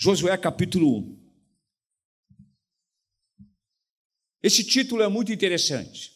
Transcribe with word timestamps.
Josué 0.00 0.38
capítulo 0.38 0.96
1. 0.96 1.18
Esse 4.40 4.62
título 4.62 5.02
é 5.02 5.08
muito 5.08 5.32
interessante. 5.32 6.12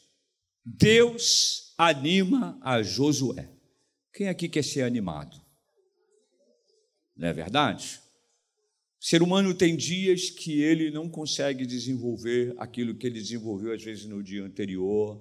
Deus 0.64 1.75
anima 1.76 2.57
a 2.63 2.81
Josué. 2.81 3.50
Quem 4.15 4.29
aqui 4.29 4.49
quer 4.49 4.63
ser 4.63 4.83
animado? 4.83 5.37
Não 7.17 7.26
é 7.26 7.33
verdade? 7.33 8.00
O 9.00 9.05
ser 9.05 9.21
humano 9.21 9.53
tem 9.53 9.77
dias 9.77 10.30
que 10.30 10.62
ele 10.62 10.93
não 10.93 11.09
consegue 11.09 11.67
desenvolver 11.67 12.55
aquilo 12.59 12.95
que 12.95 13.09
ele 13.09 13.19
desenvolveu 13.19 13.75
às 13.75 13.83
vezes 13.83 14.05
no 14.05 14.23
dia 14.23 14.45
anterior, 14.45 15.21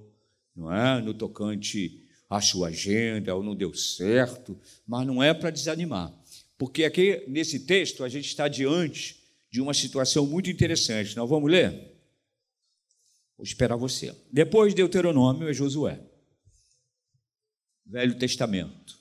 não 0.56 0.72
é? 0.72 1.02
No 1.02 1.16
tocante 1.16 2.08
à 2.30 2.40
sua 2.40 2.68
agenda, 2.68 3.34
ou 3.36 3.42
não 3.42 3.56
deu 3.56 3.74
certo, 3.74 4.56
mas 4.86 5.08
não 5.08 5.24
é 5.24 5.34
para 5.34 5.50
desanimar. 5.50 6.21
Porque 6.62 6.84
aqui 6.84 7.26
nesse 7.28 7.62
texto 7.66 8.04
a 8.04 8.08
gente 8.08 8.28
está 8.28 8.48
diante 8.48 9.20
de 9.50 9.60
uma 9.60 9.74
situação 9.74 10.28
muito 10.28 10.48
interessante. 10.48 11.18
Nós 11.18 11.28
vamos 11.28 11.50
ler? 11.50 11.72
Vou 13.36 13.44
esperar 13.44 13.76
você. 13.76 14.16
Depois 14.32 14.72
de 14.72 14.76
Deuteronômio 14.76 15.50
é 15.50 15.54
Josué. 15.54 16.00
Velho 17.84 18.16
Testamento. 18.16 18.96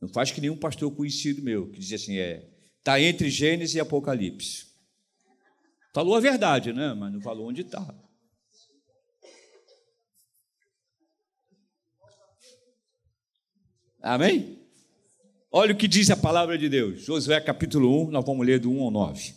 Não 0.00 0.08
faz 0.08 0.32
que 0.32 0.40
nenhum 0.40 0.56
pastor 0.56 0.90
conhecido 0.92 1.40
meu, 1.40 1.70
que 1.70 1.78
dizia 1.78 1.94
assim, 1.94 2.18
é, 2.18 2.50
está 2.78 3.00
entre 3.00 3.30
Gênesis 3.30 3.76
e 3.76 3.80
Apocalipse. 3.80 4.66
Falou 5.94 6.16
a 6.16 6.20
verdade, 6.20 6.72
né? 6.72 6.94
Mas 6.94 7.12
não 7.12 7.20
falou 7.20 7.48
onde 7.48 7.60
está. 7.60 7.94
Amém? 14.02 14.61
Olha 15.54 15.74
o 15.74 15.76
que 15.76 15.86
diz 15.86 16.10
a 16.10 16.16
palavra 16.16 16.56
de 16.56 16.66
Deus. 16.66 17.02
Josué 17.02 17.38
capítulo 17.38 18.06
1, 18.06 18.10
nós 18.10 18.24
vamos 18.24 18.46
ler 18.46 18.58
do 18.58 18.70
1 18.70 18.84
ao 18.84 18.90
9. 18.90 19.34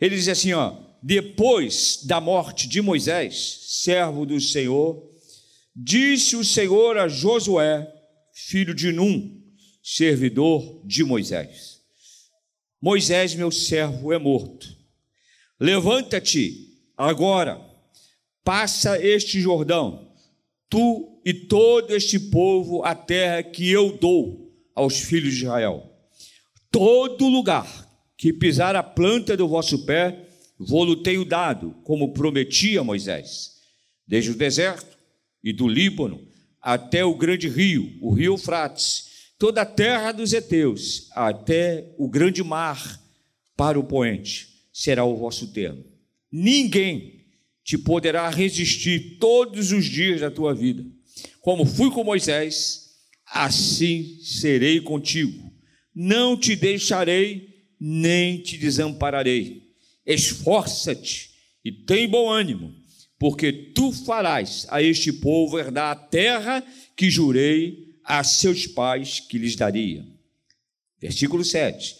Ele 0.00 0.16
diz 0.16 0.26
assim, 0.26 0.54
ó: 0.54 0.74
Depois 1.02 2.00
da 2.06 2.18
morte 2.18 2.66
de 2.66 2.80
Moisés, 2.80 3.58
servo 3.82 4.24
do 4.24 4.40
Senhor, 4.40 5.06
disse 5.76 6.34
o 6.34 6.42
Senhor 6.42 6.96
a 6.96 7.08
Josué, 7.08 7.86
filho 8.32 8.74
de 8.74 8.90
Num, 8.90 9.38
servidor 9.82 10.80
de 10.86 11.04
Moisés: 11.04 11.82
Moisés, 12.80 13.34
meu 13.34 13.50
servo, 13.50 14.14
é 14.14 14.18
morto. 14.18 14.66
Levanta-te 15.60 16.70
agora, 16.96 17.60
passa 18.42 18.98
este 18.98 19.42
Jordão, 19.42 20.10
tu 20.70 21.20
e 21.22 21.34
todo 21.34 21.94
este 21.94 22.18
povo, 22.18 22.82
a 22.82 22.94
terra 22.94 23.42
que 23.42 23.70
eu 23.70 23.98
dou 23.98 24.41
aos 24.74 25.00
filhos 25.00 25.34
de 25.34 25.44
Israel: 25.44 25.90
Todo 26.70 27.28
lugar 27.28 27.66
que 28.16 28.32
pisar 28.32 28.76
a 28.76 28.82
planta 28.82 29.36
do 29.36 29.48
vosso 29.48 29.84
pé, 29.84 30.28
vou-lo 30.58 31.02
tenho 31.02 31.24
dado, 31.24 31.74
como 31.82 32.12
prometia 32.12 32.84
Moisés, 32.84 33.56
desde 34.06 34.30
o 34.30 34.36
deserto 34.36 34.96
e 35.42 35.52
do 35.52 35.66
Líbano 35.66 36.20
até 36.60 37.04
o 37.04 37.16
grande 37.16 37.48
rio, 37.48 37.98
o 38.00 38.12
rio 38.12 38.34
Eufrates, 38.34 39.34
toda 39.36 39.62
a 39.62 39.66
terra 39.66 40.12
dos 40.12 40.32
heteus, 40.32 41.08
até 41.12 41.92
o 41.98 42.08
grande 42.08 42.44
mar 42.44 43.00
para 43.56 43.78
o 43.78 43.82
poente, 43.82 44.48
será 44.72 45.04
o 45.04 45.16
vosso 45.16 45.52
termo. 45.52 45.84
Ninguém 46.30 47.24
te 47.64 47.76
poderá 47.76 48.28
resistir 48.30 49.18
todos 49.18 49.72
os 49.72 49.84
dias 49.84 50.20
da 50.20 50.30
tua 50.30 50.54
vida. 50.54 50.84
Como 51.40 51.66
fui 51.66 51.90
com 51.90 52.04
Moisés, 52.04 52.81
assim 53.32 54.18
serei 54.22 54.80
contigo. 54.80 55.50
Não 55.94 56.36
te 56.36 56.54
deixarei, 56.54 57.48
nem 57.80 58.38
te 58.40 58.56
desampararei. 58.58 59.62
Esforça-te 60.06 61.30
e 61.64 61.72
tem 61.72 62.08
bom 62.08 62.30
ânimo, 62.30 62.74
porque 63.18 63.52
tu 63.52 63.92
farás 63.92 64.66
a 64.68 64.82
este 64.82 65.12
povo 65.12 65.58
herdar 65.58 65.92
a 65.92 65.96
terra 65.96 66.64
que 66.96 67.10
jurei 67.10 67.96
a 68.04 68.22
seus 68.22 68.66
pais 68.66 69.20
que 69.20 69.38
lhes 69.38 69.56
daria. 69.56 70.04
Versículo 71.00 71.44
7. 71.44 71.96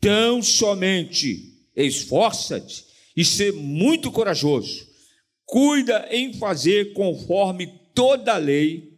Tão 0.00 0.42
somente 0.42 1.54
esforça-te 1.74 2.84
e 3.16 3.24
ser 3.24 3.52
muito 3.52 4.10
corajoso. 4.10 4.86
Cuida 5.46 6.08
em 6.10 6.34
fazer 6.34 6.92
conforme 6.92 7.66
toda 7.94 8.34
a 8.34 8.38
lei 8.38 8.93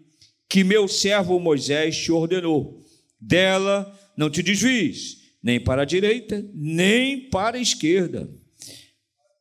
que 0.48 0.64
meu 0.64 0.88
servo 0.88 1.38
Moisés 1.38 1.96
te 1.96 2.12
ordenou. 2.12 2.84
Dela 3.20 3.92
não 4.16 4.30
te 4.30 4.42
desvies, 4.42 5.18
nem 5.42 5.60
para 5.60 5.82
a 5.82 5.84
direita, 5.84 6.44
nem 6.54 7.28
para 7.28 7.58
a 7.58 7.60
esquerda, 7.60 8.28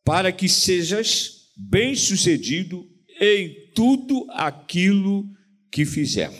para 0.03 0.31
que 0.31 0.47
sejas 0.47 1.51
bem-sucedido 1.55 2.87
em 3.19 3.71
tudo 3.73 4.27
aquilo 4.31 5.29
que 5.71 5.85
fizer. 5.85 6.31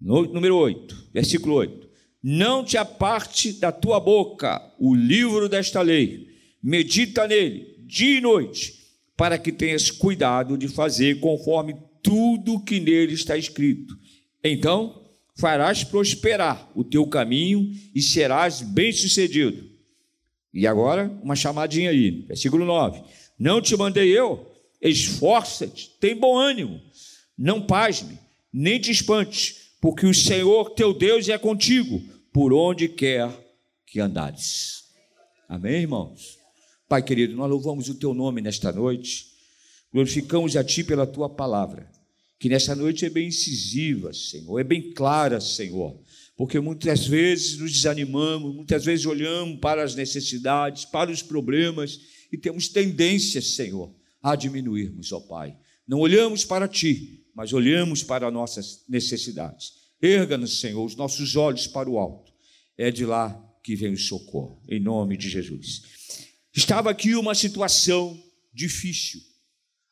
Número 0.00 0.56
8, 0.56 1.10
versículo 1.12 1.54
8. 1.54 1.88
Não 2.22 2.64
te 2.64 2.76
aparte 2.76 3.52
da 3.54 3.72
tua 3.72 3.98
boca 3.98 4.60
o 4.78 4.94
livro 4.94 5.48
desta 5.48 5.80
lei, 5.80 6.28
medita 6.62 7.26
nele 7.26 7.78
dia 7.88 8.18
e 8.18 8.20
noite, 8.20 8.74
para 9.16 9.38
que 9.38 9.50
tenhas 9.50 9.90
cuidado 9.90 10.58
de 10.58 10.68
fazer 10.68 11.18
conforme 11.20 11.74
tudo 12.02 12.60
que 12.60 12.80
nele 12.80 13.14
está 13.14 13.36
escrito. 13.36 13.96
Então 14.42 15.04
farás 15.34 15.84
prosperar 15.84 16.70
o 16.74 16.82
teu 16.82 17.06
caminho 17.06 17.72
e 17.94 18.02
serás 18.02 18.60
bem-sucedido. 18.60 19.68
E 20.52 20.66
agora, 20.66 21.08
uma 21.22 21.36
chamadinha 21.36 21.90
aí, 21.90 22.22
versículo 22.22 22.64
9: 22.64 23.02
Não 23.38 23.62
te 23.62 23.76
mandei 23.76 24.08
eu, 24.08 24.50
esforça-te, 24.80 25.90
tem 26.00 26.16
bom 26.16 26.36
ânimo, 26.36 26.80
não 27.36 27.62
pasme, 27.62 28.18
nem 28.52 28.80
te 28.80 28.90
espantes, 28.90 29.70
porque 29.80 30.06
o 30.06 30.14
Senhor 30.14 30.70
teu 30.70 30.92
Deus 30.92 31.28
é 31.28 31.38
contigo, 31.38 32.02
por 32.32 32.52
onde 32.52 32.88
quer 32.88 33.30
que 33.86 34.00
andares. 34.00 34.84
Amém, 35.48 35.82
irmãos? 35.82 36.36
Pai 36.88 37.02
querido, 37.02 37.36
nós 37.36 37.50
louvamos 37.50 37.88
o 37.88 37.94
teu 37.94 38.12
nome 38.12 38.40
nesta 38.40 38.72
noite 38.72 39.37
Glorificamos 39.92 40.54
a 40.56 40.62
Ti 40.62 40.84
pela 40.84 41.06
Tua 41.06 41.30
palavra, 41.30 41.90
que 42.38 42.48
nessa 42.48 42.74
noite 42.74 43.06
é 43.06 43.10
bem 43.10 43.28
incisiva, 43.28 44.12
Senhor, 44.12 44.58
é 44.58 44.64
bem 44.64 44.92
clara, 44.92 45.40
Senhor, 45.40 45.98
porque 46.36 46.60
muitas 46.60 47.06
vezes 47.06 47.58
nos 47.58 47.72
desanimamos, 47.72 48.54
muitas 48.54 48.84
vezes 48.84 49.06
olhamos 49.06 49.58
para 49.60 49.82
as 49.82 49.94
necessidades, 49.94 50.84
para 50.84 51.10
os 51.10 51.22
problemas 51.22 51.98
e 52.30 52.36
temos 52.36 52.68
tendência, 52.68 53.40
Senhor, 53.40 53.92
a 54.22 54.36
diminuirmos, 54.36 55.10
ó 55.10 55.20
Pai. 55.20 55.56
Não 55.86 56.00
olhamos 56.00 56.44
para 56.44 56.68
Ti, 56.68 57.24
mas 57.34 57.54
olhamos 57.54 58.02
para 58.02 58.30
nossas 58.30 58.84
necessidades. 58.86 59.72
Erga-nos, 60.00 60.60
Senhor, 60.60 60.84
os 60.84 60.94
nossos 60.94 61.34
olhos 61.34 61.66
para 61.66 61.88
o 61.88 61.98
alto. 61.98 62.30
É 62.76 62.90
de 62.90 63.06
lá 63.06 63.42
que 63.64 63.74
vem 63.74 63.94
o 63.94 63.98
socorro, 63.98 64.62
em 64.68 64.78
nome 64.78 65.16
de 65.16 65.28
Jesus. 65.28 65.82
Estava 66.54 66.90
aqui 66.90 67.14
uma 67.14 67.34
situação 67.34 68.22
difícil 68.52 69.27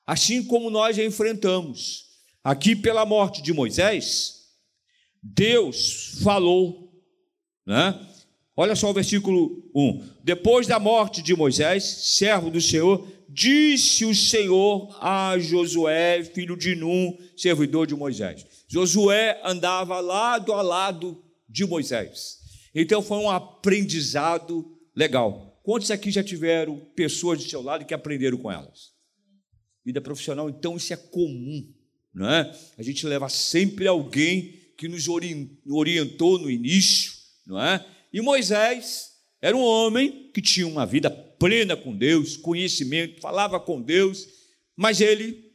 assim 0.07 0.43
como 0.45 0.71
nós 0.71 0.97
enfrentamos. 0.99 2.05
Aqui, 2.45 2.77
pela 2.77 3.05
morte 3.05 3.43
de 3.43 3.53
Moisés, 3.53 4.37
Deus 5.21 6.19
falou, 6.23 6.93
né? 7.67 7.99
Olha 8.57 8.75
só 8.77 8.91
o 8.91 8.95
versículo 8.95 9.69
1. 9.75 10.09
Depois 10.23 10.67
da 10.67 10.79
morte 10.79 11.21
de 11.21 11.35
Moisés, 11.35 11.85
servo 11.85 12.49
do 12.49 12.61
Senhor, 12.61 13.07
disse 13.29 14.05
o 14.05 14.15
Senhor 14.15 14.97
a 15.01 15.37
Josué, 15.39 16.23
filho 16.25 16.57
de 16.57 16.75
Num, 16.75 17.19
servidor 17.37 17.87
de 17.87 17.95
Moisés. 17.95 18.47
Josué 18.67 19.41
andava 19.45 20.01
lado 20.01 20.55
a 20.55 20.63
lado 20.63 21.23
de 21.49 21.67
Moisés. 21.67 22.39
Então 22.75 23.03
foi 23.03 23.19
um 23.19 23.29
aprendizado 23.29 24.65
legal. 24.95 25.61
Quantos 25.63 25.91
aqui 25.91 26.11
já 26.11 26.23
tiveram 26.23 26.79
pessoas 26.95 27.43
de 27.43 27.51
seu 27.51 27.61
lado 27.61 27.85
que 27.85 27.93
aprenderam 27.93 28.39
com 28.39 28.51
elas? 28.51 28.96
Vida 29.87 30.01
profissional, 30.01 30.51
então 30.51 30.77
isso 30.77 30.93
é 30.93 30.97
comum, 30.97 31.65
não 32.13 32.29
é? 32.29 32.53
A 32.77 32.83
gente 32.83 33.07
leva 33.07 33.29
sempre 33.29 33.87
alguém 33.87 34.61
que 34.77 34.89
nos 34.89 35.07
orientou 35.09 36.41
no 36.41 36.51
início, 36.51 37.13
não 37.47 37.63
é? 37.63 37.87
E 38.13 38.21
Moisés 38.21 39.13
era 39.41 39.57
um 39.57 39.63
homem 39.63 40.29
que 40.35 40.43
tinha 40.43 40.67
uma 40.67 40.85
vida 40.85 41.09
plena 41.09 41.77
com 41.77 41.97
Deus, 41.97 42.37
conhecimento, 42.37 43.21
falava 43.21 43.61
com 43.61 43.81
Deus, 43.81 44.27
mas 44.75 45.01
ele 45.01 45.53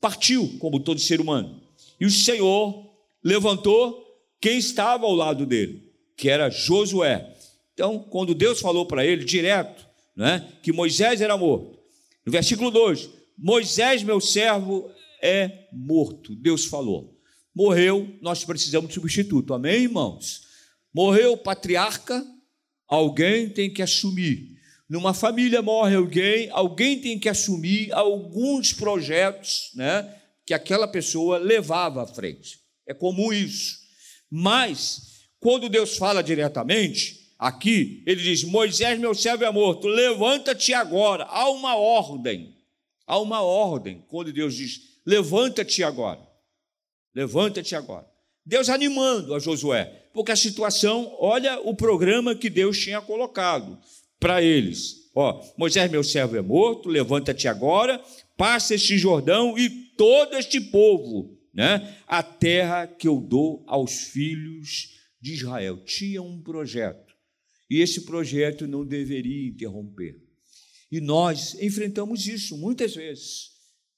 partiu, 0.00 0.56
como 0.58 0.80
todo 0.80 0.98
ser 0.98 1.20
humano. 1.20 1.62
E 2.00 2.06
o 2.06 2.10
Senhor 2.10 2.90
levantou 3.22 4.02
quem 4.40 4.56
estava 4.56 5.04
ao 5.04 5.14
lado 5.14 5.44
dele, 5.44 5.92
que 6.16 6.30
era 6.30 6.48
Josué. 6.48 7.36
Então, 7.74 7.98
quando 7.98 8.34
Deus 8.34 8.58
falou 8.60 8.86
para 8.86 9.04
ele 9.04 9.22
direto, 9.22 9.86
né, 10.16 10.50
que 10.62 10.72
Moisés 10.72 11.20
era 11.20 11.36
morto, 11.36 11.78
no 12.24 12.32
versículo 12.32 12.70
2: 12.70 13.10
Moisés, 13.36 14.02
meu 14.02 14.20
servo, 14.20 14.90
é 15.22 15.66
morto. 15.72 16.34
Deus 16.36 16.64
falou. 16.64 17.18
Morreu, 17.54 18.16
nós 18.20 18.44
precisamos 18.44 18.88
de 18.88 18.94
substituto. 18.94 19.54
Amém, 19.54 19.84
irmãos? 19.84 20.42
Morreu 20.92 21.32
o 21.32 21.38
patriarca, 21.38 22.24
alguém 22.86 23.48
tem 23.48 23.72
que 23.72 23.82
assumir. 23.82 24.54
Numa 24.88 25.14
família 25.14 25.62
morre 25.62 25.96
alguém, 25.96 26.48
alguém 26.50 27.00
tem 27.00 27.18
que 27.18 27.28
assumir 27.28 27.92
alguns 27.92 28.72
projetos 28.72 29.70
né, 29.74 30.14
que 30.44 30.52
aquela 30.52 30.86
pessoa 30.86 31.38
levava 31.38 32.02
à 32.02 32.06
frente. 32.06 32.60
É 32.86 32.92
comum 32.92 33.32
isso. 33.32 33.78
Mas, 34.30 35.26
quando 35.40 35.68
Deus 35.68 35.96
fala 35.96 36.22
diretamente, 36.22 37.32
aqui, 37.38 38.02
ele 38.06 38.22
diz: 38.22 38.44
Moisés, 38.44 38.98
meu 38.98 39.14
servo 39.14 39.44
é 39.44 39.50
morto, 39.50 39.86
levanta-te 39.86 40.74
agora. 40.74 41.24
Há 41.24 41.48
uma 41.50 41.76
ordem. 41.76 42.53
Há 43.06 43.18
uma 43.18 43.42
ordem. 43.42 44.04
Quando 44.08 44.32
Deus 44.32 44.54
diz: 44.54 45.00
Levanta-te 45.06 45.82
agora. 45.82 46.20
Levanta-te 47.14 47.74
agora. 47.74 48.06
Deus 48.44 48.68
animando 48.68 49.34
a 49.34 49.38
Josué, 49.38 49.84
porque 50.12 50.32
a 50.32 50.36
situação, 50.36 51.14
olha 51.18 51.58
o 51.60 51.74
programa 51.74 52.34
que 52.34 52.50
Deus 52.50 52.78
tinha 52.78 53.00
colocado 53.00 53.78
para 54.20 54.42
eles. 54.42 55.10
Ó, 55.14 55.42
Moisés, 55.56 55.90
meu 55.90 56.02
servo, 56.02 56.36
é 56.36 56.42
morto, 56.42 56.88
levanta-te 56.88 57.48
agora, 57.48 58.02
passa 58.36 58.74
este 58.74 58.98
Jordão 58.98 59.56
e 59.56 59.70
todo 59.96 60.36
este 60.36 60.60
povo, 60.60 61.38
né? 61.54 61.96
A 62.06 62.22
terra 62.22 62.86
que 62.86 63.06
eu 63.06 63.20
dou 63.20 63.62
aos 63.66 63.92
filhos 63.92 64.90
de 65.20 65.32
Israel. 65.34 65.78
Tinha 65.84 66.20
um 66.20 66.42
projeto, 66.42 67.14
e 67.70 67.80
esse 67.80 68.02
projeto 68.02 68.66
não 68.66 68.84
deveria 68.84 69.48
interromper. 69.48 70.16
E 70.94 71.00
nós 71.00 71.56
enfrentamos 71.60 72.24
isso 72.28 72.56
muitas 72.56 72.94
vezes. 72.94 73.50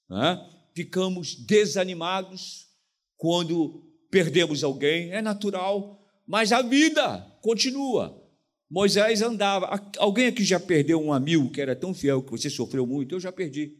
Né? 0.09 0.49
Ficamos 0.73 1.35
desanimados 1.35 2.65
quando 3.15 3.87
perdemos 4.09 4.63
alguém, 4.63 5.11
é 5.11 5.21
natural, 5.21 6.03
mas 6.25 6.51
a 6.51 6.63
vida 6.63 7.19
continua. 7.39 8.19
Moisés 8.67 9.21
andava. 9.21 9.79
Alguém 9.99 10.25
aqui 10.25 10.43
já 10.43 10.59
perdeu 10.59 10.99
um 10.99 11.13
amigo 11.13 11.51
que 11.51 11.61
era 11.61 11.75
tão 11.75 11.93
fiel 11.93 12.23
que 12.23 12.31
você 12.31 12.49
sofreu 12.49 12.87
muito? 12.87 13.13
Eu 13.13 13.19
já 13.19 13.31
perdi. 13.31 13.77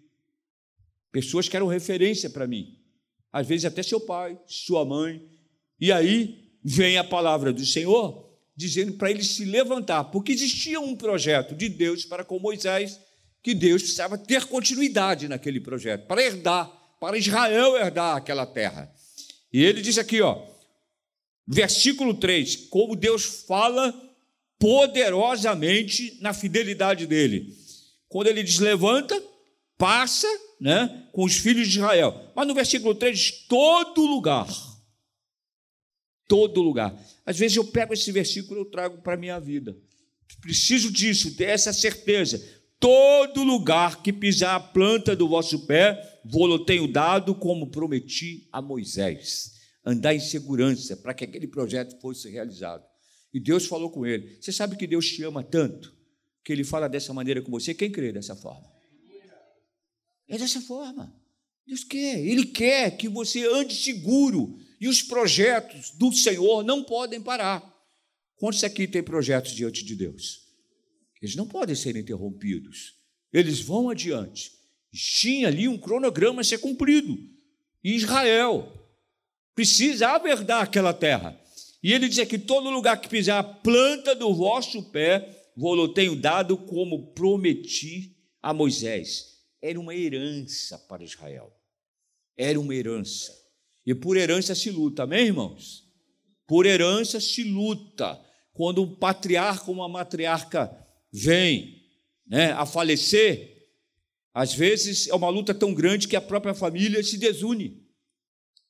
Pessoas 1.11 1.49
que 1.49 1.55
eram 1.55 1.65
referência 1.65 2.29
para 2.29 2.45
mim. 2.45 2.77
Às 3.33 3.47
vezes 3.47 3.65
até 3.65 3.81
seu 3.81 3.99
pai, 3.99 4.39
sua 4.45 4.85
mãe. 4.85 5.27
E 5.79 5.91
aí 5.91 6.51
vem 6.63 6.99
a 6.99 7.03
palavra 7.03 7.51
do 7.51 7.65
Senhor 7.65 8.27
dizendo 8.55 8.93
para 8.93 9.09
ele 9.09 9.23
se 9.23 9.43
levantar, 9.43 10.03
porque 10.03 10.31
existia 10.31 10.79
um 10.79 10.95
projeto 10.95 11.55
de 11.55 11.67
Deus 11.67 12.05
para 12.05 12.23
com 12.23 12.37
Moisés, 12.37 13.06
que 13.47 13.53
Deus 13.53 13.81
precisava 13.81 14.17
ter 14.17 14.43
continuidade 14.43 15.29
naquele 15.29 15.61
projeto, 15.61 16.05
para 16.05 16.21
herdar, 16.21 16.69
para 16.99 17.17
Israel 17.17 17.77
herdar 17.77 18.17
aquela 18.17 18.45
terra. 18.45 18.93
E 19.53 19.63
ele 19.63 19.81
diz 19.81 19.97
aqui, 19.97 20.19
ó, 20.19 20.45
versículo 21.47 22.15
3, 22.15 22.67
como 22.69 22.93
Deus 22.93 23.45
fala 23.47 23.95
poderosamente 24.59 26.17
na 26.19 26.33
fidelidade 26.33 27.07
dele. 27.07 27.55
Quando 28.09 28.27
ele 28.27 28.43
diz 28.43 28.59
levanta, 28.59 29.17
passa, 29.77 30.27
né, 30.59 31.07
com 31.13 31.23
os 31.23 31.37
filhos 31.37 31.69
de 31.69 31.77
Israel. 31.77 32.33
Mas 32.35 32.45
no 32.45 32.53
versículo 32.53 32.95
3 32.95 33.17
diz 33.17 33.31
todo 33.47 34.05
lugar. 34.05 34.49
Todo 36.27 36.61
lugar. 36.61 36.93
Às 37.25 37.39
vezes 37.39 37.55
eu 37.55 37.63
pego 37.63 37.93
esse 37.93 38.11
versículo 38.11 38.59
e 38.59 38.63
eu 38.63 38.65
trago 38.65 39.01
para 39.01 39.13
a 39.13 39.17
minha 39.17 39.39
vida. 39.39 39.73
Preciso 40.41 40.91
disso, 40.91 41.33
ter 41.37 41.45
essa 41.45 41.71
certeza. 41.71 42.57
Todo 42.79 43.43
lugar 43.43 44.03
que 44.03 44.13
pisar 44.13 44.55
a 44.55 44.59
planta 44.59 45.15
do 45.15 45.27
vosso 45.27 45.65
pé, 45.65 46.19
vou-lo 46.23 46.63
tenho 46.63 46.91
dado 46.91 47.33
como 47.33 47.71
prometi 47.71 48.47
a 48.51 48.61
Moisés. 48.61 49.53
Andar 49.83 50.13
em 50.13 50.19
segurança 50.19 50.95
para 50.97 51.13
que 51.13 51.23
aquele 51.23 51.47
projeto 51.47 51.99
fosse 51.99 52.29
realizado. 52.29 52.85
E 53.33 53.39
Deus 53.39 53.65
falou 53.65 53.89
com 53.89 54.05
ele. 54.05 54.37
Você 54.41 54.51
sabe 54.51 54.75
que 54.75 54.85
Deus 54.85 55.07
te 55.07 55.23
ama 55.23 55.43
tanto 55.43 55.95
que 56.43 56.53
ele 56.53 56.63
fala 56.63 56.87
dessa 56.87 57.13
maneira 57.13 57.41
com 57.41 57.51
você? 57.51 57.73
Quem 57.73 57.91
crê 57.91 58.11
dessa 58.11 58.35
forma? 58.35 58.71
É 60.27 60.37
dessa 60.37 60.61
forma. 60.61 61.13
Deus 61.67 61.83
quer, 61.83 62.19
Ele 62.19 62.45
quer 62.45 62.95
que 62.95 63.09
você 63.09 63.45
ande 63.45 63.75
seguro 63.75 64.57
e 64.79 64.87
os 64.87 65.01
projetos 65.01 65.91
do 65.91 66.13
Senhor 66.13 66.63
não 66.63 66.83
podem 66.83 67.21
parar. 67.21 67.61
Quantos 68.37 68.63
aqui 68.63 68.87
têm 68.87 69.03
projetos 69.03 69.51
diante 69.51 69.83
de 69.83 69.95
Deus? 69.95 70.46
Eles 71.21 71.35
não 71.35 71.47
podem 71.47 71.75
ser 71.75 71.95
interrompidos, 71.95 72.95
eles 73.33 73.59
vão 73.59 73.89
adiante. 73.89 74.51
Tinha 74.93 75.47
ali 75.47 75.67
um 75.67 75.77
cronograma 75.77 76.41
a 76.41 76.43
ser 76.43 76.59
cumprido. 76.59 77.17
Israel 77.83 78.71
precisa 79.53 80.09
averdar 80.09 80.63
aquela 80.63 80.93
terra. 80.93 81.39
E 81.83 81.93
ele 81.93 82.07
diz 82.07 82.19
aqui: 82.19 82.37
todo 82.37 82.69
lugar 82.69 82.99
que 82.99 83.09
pisar 83.09 83.39
a 83.39 83.43
planta 83.43 84.15
do 84.15 84.33
vosso 84.33 84.83
pé, 84.91 85.51
vou 85.55 85.87
tenho 85.87 86.15
dado 86.15 86.57
como 86.57 87.13
prometi 87.13 88.15
a 88.41 88.53
Moisés. 88.53 89.37
Era 89.61 89.79
uma 89.79 89.95
herança 89.95 90.77
para 90.77 91.03
Israel. 91.03 91.51
Era 92.37 92.59
uma 92.59 92.73
herança. 92.73 93.33
E 93.85 93.95
por 93.95 94.17
herança 94.17 94.53
se 94.53 94.69
luta, 94.69 95.03
amém, 95.03 95.25
irmãos? 95.27 95.83
Por 96.45 96.65
herança 96.65 97.19
se 97.19 97.43
luta. 97.43 98.19
Quando 98.53 98.83
um 98.83 98.95
patriarca 98.95 99.69
ou 99.69 99.75
uma 99.75 99.89
matriarca 99.89 100.86
vem 101.17 101.83
né, 102.25 102.51
a 102.51 102.65
falecer, 102.65 103.69
às 104.33 104.53
vezes 104.53 105.07
é 105.07 105.15
uma 105.15 105.29
luta 105.29 105.53
tão 105.53 105.73
grande 105.73 106.07
que 106.07 106.15
a 106.15 106.21
própria 106.21 106.53
família 106.53 107.01
se 107.03 107.17
desune 107.17 107.83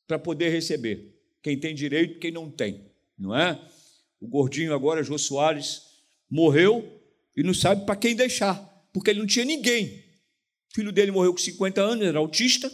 para 0.08 0.18
poder 0.18 0.50
receber. 0.50 1.14
Quem 1.42 1.60
tem 1.60 1.76
direito, 1.76 2.20
quem 2.20 2.32
não 2.32 2.50
tem 2.50 2.88
não 3.18 3.36
é? 3.36 3.60
O 4.22 4.28
gordinho 4.28 4.74
agora, 4.74 5.04
Jô 5.04 5.18
Soares, 5.18 5.82
morreu 6.30 7.02
e 7.36 7.44
não 7.44 7.54
sabe 7.54 7.86
para 7.86 7.96
quem 7.96 8.16
deixar, 8.16 8.56
porque 8.94 9.10
ele 9.10 9.20
não 9.20 9.28
tinha 9.28 9.46
ninguém. 9.46 10.04
O 10.72 10.76
filho 10.76 10.92
dele 10.92 11.12
morreu 11.12 11.34
com 11.34 11.40
50 11.40 11.82
anos, 11.82 12.06
era 12.06 12.20
autista, 12.20 12.72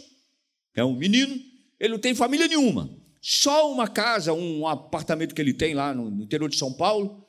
é 0.74 0.84
um 0.84 0.94
menino, 0.94 1.34
ele 1.80 1.92
não 1.92 1.98
tem 1.98 2.14
família 2.14 2.46
nenhuma. 2.46 2.90
Só 3.20 3.72
uma 3.72 3.88
casa, 3.88 4.32
um 4.32 4.66
apartamento 4.66 5.34
que 5.34 5.40
ele 5.40 5.54
tem 5.54 5.74
lá 5.74 5.94
no 5.94 6.22
interior 6.22 6.48
de 6.48 6.58
São 6.58 6.72
Paulo, 6.72 7.23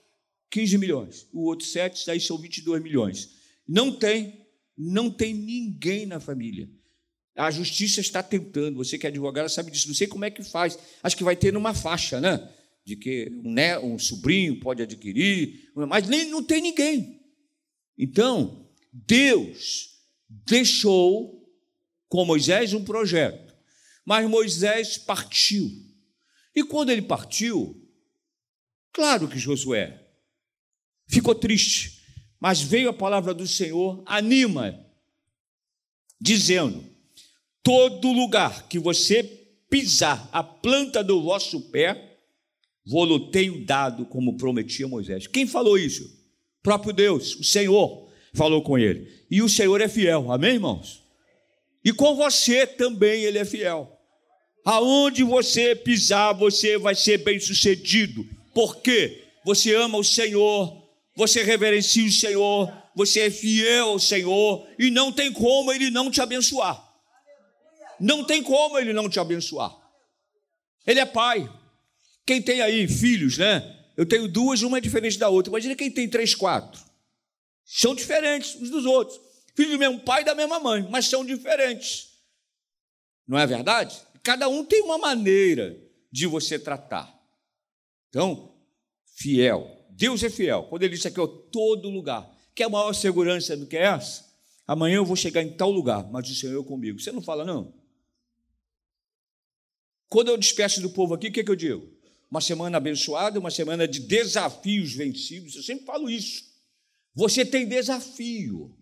15 0.49 0.77
milhões. 0.77 1.27
O 1.33 1.45
outro 1.45 1.65
7, 1.65 2.09
aí 2.09 2.19
são 2.19 2.37
22 2.37 2.81
milhões. 2.81 3.29
Não 3.67 3.91
tem, 3.91 4.45
não 4.77 5.09
tem 5.09 5.33
ninguém 5.33 6.05
na 6.05 6.19
família. 6.19 6.69
A 7.35 7.51
justiça 7.51 7.99
está 7.99 8.23
tentando, 8.23 8.77
você 8.77 8.97
que 8.97 9.05
é 9.05 9.09
advogado 9.09 9.49
sabe 9.49 9.69
disso, 9.69 9.87
não 9.87 9.95
sei 9.95 10.07
como 10.07 10.23
é 10.25 10.31
que 10.31 10.43
faz. 10.43 10.79
Acho 11.03 11.17
que 11.17 11.23
vai 11.23 11.35
ter 11.35 11.51
numa 11.51 11.73
faixa, 11.73 12.21
né? 12.21 12.49
de 12.85 12.95
que 12.95 13.31
um, 13.43 13.51
né, 13.51 13.79
um 13.79 13.97
sobrinho 13.97 14.59
pode 14.59 14.81
adquirir, 14.83 15.71
mas 15.75 16.07
nem 16.07 16.29
não 16.29 16.43
tem 16.43 16.61
ninguém. 16.61 17.19
Então, 17.97 18.69
Deus 18.93 19.89
deixou 20.29 21.43
com 22.07 22.23
Moisés 22.23 22.73
um 22.73 22.85
projeto, 22.85 23.55
mas 24.05 24.29
Moisés 24.29 24.99
partiu. 24.99 25.67
E 26.55 26.63
quando 26.63 26.91
ele 26.91 27.01
partiu, 27.01 27.75
claro 28.93 29.27
que 29.27 29.39
Josué 29.39 30.04
ficou 31.07 31.35
triste, 31.35 32.01
mas 32.39 32.61
veio 32.61 32.89
a 32.89 32.93
palavra 32.93 33.33
do 33.33 33.47
Senhor, 33.47 34.03
anima, 34.05 34.79
dizendo: 36.19 36.83
todo 37.63 38.11
lugar 38.11 38.67
que 38.67 38.77
você 38.77 39.23
pisar 39.69 40.29
a 40.31 40.43
planta 40.43 41.03
do 41.03 41.21
vosso 41.21 41.59
pé, 41.71 42.17
vou 42.85 43.31
tenho 43.31 43.65
dado 43.65 44.05
como 44.05 44.37
prometi 44.37 44.83
a 44.83 44.87
Moisés. 44.87 45.27
Quem 45.27 45.47
falou 45.47 45.77
isso? 45.77 46.03
O 46.03 46.63
próprio 46.63 46.93
Deus, 46.93 47.35
o 47.35 47.43
Senhor, 47.43 48.07
falou 48.33 48.61
com 48.61 48.77
ele. 48.77 49.11
E 49.29 49.41
o 49.41 49.49
Senhor 49.49 49.81
é 49.81 49.87
fiel, 49.87 50.31
amém, 50.31 50.53
irmãos? 50.53 51.03
E 51.83 51.91
com 51.91 52.15
você 52.15 52.65
também 52.65 53.23
ele 53.23 53.37
é 53.37 53.45
fiel. 53.45 53.91
Aonde 54.63 55.23
você 55.23 55.75
pisar, 55.75 56.33
você 56.33 56.77
vai 56.77 56.95
ser 56.95 57.19
bem 57.19 57.39
sucedido. 57.39 58.27
Por 58.53 58.77
quê? 58.77 59.23
Você 59.45 59.75
ama 59.75 59.97
o 59.97 60.03
Senhor, 60.03 60.84
você 61.15 61.43
reverencia 61.43 62.05
o 62.05 62.11
Senhor, 62.11 62.73
você 62.95 63.21
é 63.21 63.31
fiel 63.31 63.89
ao 63.89 63.99
Senhor, 63.99 64.67
e 64.77 64.89
não 64.91 65.11
tem 65.11 65.31
como 65.31 65.71
ele 65.71 65.89
não 65.89 66.11
te 66.11 66.21
abençoar. 66.21 66.83
Não 67.99 68.23
tem 68.23 68.43
como 68.43 68.77
ele 68.77 68.93
não 68.93 69.09
te 69.09 69.19
abençoar. 69.19 69.75
Ele 70.85 70.99
é 70.99 71.05
pai, 71.05 71.49
quem 72.25 72.41
tem 72.41 72.61
aí 72.61 72.87
filhos, 72.87 73.37
né? 73.37 73.71
Eu 73.95 74.05
tenho 74.05 74.27
duas, 74.27 74.61
uma 74.61 74.77
é 74.77 74.81
diferente 74.81 75.17
da 75.17 75.29
outra. 75.29 75.49
Imagina 75.49 75.75
quem 75.75 75.89
tem 75.89 76.09
três, 76.09 76.35
quatro. 76.35 76.81
São 77.63 77.95
diferentes 77.95 78.55
uns 78.55 78.69
dos 78.69 78.85
outros. 78.85 79.19
Filhos 79.55 79.71
do 79.71 79.79
mesmo 79.79 79.99
pai 80.01 80.21
e 80.21 80.25
da 80.25 80.35
mesma 80.35 80.59
mãe, 80.59 80.85
mas 80.89 81.07
são 81.07 81.25
diferentes. 81.25 82.09
Não 83.25 83.39
é 83.39 83.47
verdade? 83.47 83.97
Cada 84.21 84.49
um 84.49 84.65
tem 84.65 84.81
uma 84.81 84.97
maneira 84.97 85.79
de 86.11 86.27
você 86.27 86.59
tratar. 86.59 87.13
Então, 88.09 88.53
fiel. 89.15 89.84
Deus 89.95 90.23
é 90.23 90.29
fiel. 90.29 90.63
Quando 90.69 90.83
ele 90.83 90.95
disse 90.95 91.07
aqui, 91.07 91.19
ó, 91.19 91.27
todo 91.27 91.89
lugar. 91.89 92.29
Quer 92.53 92.69
maior 92.69 92.93
segurança 92.93 93.55
do 93.57 93.65
que 93.65 93.77
essa? 93.77 94.25
Amanhã 94.67 94.97
eu 94.97 95.05
vou 95.05 95.15
chegar 95.15 95.41
em 95.41 95.51
tal 95.51 95.71
lugar, 95.71 96.09
mas 96.11 96.29
o 96.29 96.35
Senhor 96.35 96.61
é 96.61 96.65
comigo. 96.65 96.99
Você 96.99 97.11
não 97.11 97.21
fala, 97.21 97.43
não? 97.43 97.73
Quando 100.07 100.29
eu 100.29 100.37
despeço 100.37 100.81
do 100.81 100.89
povo 100.89 101.13
aqui, 101.13 101.27
o 101.27 101.31
que, 101.31 101.41
é 101.41 101.43
que 101.43 101.51
eu 101.51 101.55
digo? 101.55 101.95
uma 102.29 102.41
semana 102.41 102.77
abençoada, 102.77 103.39
uma 103.39 103.51
semana 103.51 103.87
de 103.87 103.99
desafios 104.01 104.93
vencidos. 104.93 105.55
Eu 105.55 105.63
sempre 105.63 105.85
falo 105.85 106.09
isso. 106.09 106.43
Você 107.13 107.45
tem 107.45 107.65
desafio. 107.65 108.75